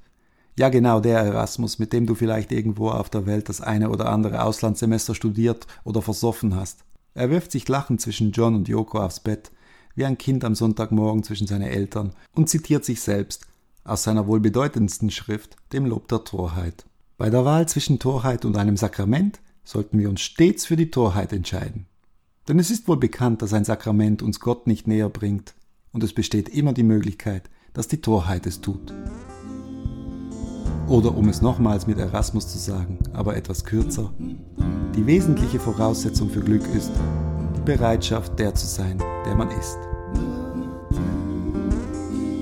Ja, 0.57 0.69
genau 0.69 1.01
der 1.01 1.19
Erasmus, 1.19 1.81
mit 1.81 1.93
dem 1.93 2.07
du 2.07 2.15
vielleicht 2.15 2.53
irgendwo 2.53 2.91
auf 2.91 3.11
der 3.11 3.27
Welt 3.27 3.49
das 3.49 3.61
eine 3.61 3.91
oder 3.91 4.09
andere 4.09 4.45
Auslandssemester 4.45 5.17
studiert 5.17 5.67
oder 5.83 6.01
versoffen 6.01 6.55
hast. 6.55 6.85
Er 7.15 7.29
wirft 7.29 7.51
sich 7.51 7.69
lachend 7.69 8.01
zwischen 8.01 8.31
John 8.31 8.55
und 8.55 8.69
Yoko 8.69 9.01
aufs 9.01 9.19
Bett, 9.19 9.51
wie 9.97 10.05
ein 10.05 10.17
Kind 10.17 10.45
am 10.45 10.55
Sonntagmorgen 10.55 11.25
zwischen 11.25 11.49
seine 11.49 11.71
Eltern, 11.71 12.15
und 12.35 12.49
zitiert 12.49 12.85
sich 12.85 13.01
selbst 13.01 13.47
aus 13.83 14.05
seiner 14.05 14.29
wohl 14.29 14.39
bedeutendsten 14.39 15.11
Schrift, 15.11 15.57
dem 15.73 15.87
Lob 15.87 16.07
der 16.07 16.23
Torheit. 16.23 16.85
Bei 17.19 17.31
der 17.31 17.45
Wahl 17.45 17.69
zwischen 17.69 17.99
Torheit 17.99 18.45
und 18.45 18.57
einem 18.57 18.77
Sakrament 18.77 19.41
sollten 19.65 19.99
wir 19.99 20.09
uns 20.09 20.21
stets 20.21 20.67
für 20.67 20.77
die 20.77 20.91
Torheit 20.91 21.33
entscheiden. 21.33 21.87
Denn 22.49 22.59
es 22.59 22.71
ist 22.71 22.89
wohl 22.89 22.99
bekannt, 22.99 23.41
dass 23.41 23.55
ein 23.55 23.65
Sakrament 23.65 24.23
uns 24.23 24.39
Gott 24.39 24.67
nicht 24.67 24.87
näher 24.87 25.09
bringt, 25.09 25.55
und 25.93 26.03
es 26.03 26.13
besteht 26.13 26.49
immer 26.49 26.73
die 26.73 26.83
Möglichkeit, 26.83 27.49
dass 27.73 27.89
die 27.89 28.03
Torheit 28.03 28.47
es 28.47 28.61
tut. 28.61 28.93
Oder 30.89 31.17
um 31.17 31.29
es 31.29 31.41
nochmals 31.41 31.87
mit 31.87 31.99
Erasmus 31.99 32.49
zu 32.49 32.59
sagen, 32.59 32.99
aber 33.15 33.37
etwas 33.37 33.65
kürzer, 33.65 34.13
die 34.95 35.07
wesentliche 35.07 35.59
Voraussetzung 35.59 36.29
für 36.29 36.41
Glück 36.41 36.67
ist 36.75 36.93
die 37.57 37.63
Bereitschaft, 37.63 38.39
der 38.39 38.55
zu 38.55 38.67
sein, 38.67 38.99
der 39.25 39.35
man 39.35 39.51
ist. 39.51 39.79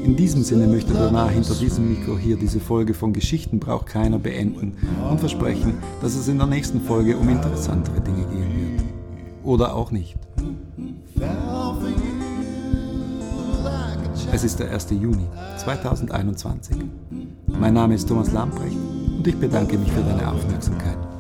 In 0.03 0.17
diesem 0.17 0.43
Sinne 0.43 0.67
möchte 0.67 0.93
Bernard 0.93 1.31
hinter 1.31 1.55
diesem 1.55 1.88
Mikro 1.88 2.19
hier 2.19 2.37
diese 2.37 2.59
Folge 2.59 2.93
von 2.93 3.12
Geschichten 3.12 3.61
braucht 3.61 3.87
keiner 3.87 4.19
beenden 4.19 4.77
und 5.09 5.21
versprechen, 5.21 5.75
dass 6.01 6.17
es 6.17 6.27
in 6.27 6.38
der 6.38 6.49
nächsten 6.49 6.81
Folge 6.81 7.17
um 7.17 7.29
interessantere 7.29 8.01
Dinge 8.01 8.27
gehen 8.27 8.57
wird. 8.57 8.62
Oder 9.44 9.74
auch 9.74 9.90
nicht. 9.90 10.16
Es 14.33 14.44
ist 14.44 14.61
der 14.61 14.70
1. 14.70 14.90
Juni 14.90 15.26
2021. 15.59 16.76
Mein 17.46 17.74
Name 17.74 17.94
ist 17.94 18.09
Thomas 18.09 18.33
Lamprecht 18.33 18.76
und 19.16 19.26
ich 19.26 19.37
bedanke 19.37 19.76
mich 19.76 19.90
für 19.92 20.02
deine 20.02 20.31
Aufmerksamkeit. 20.31 21.12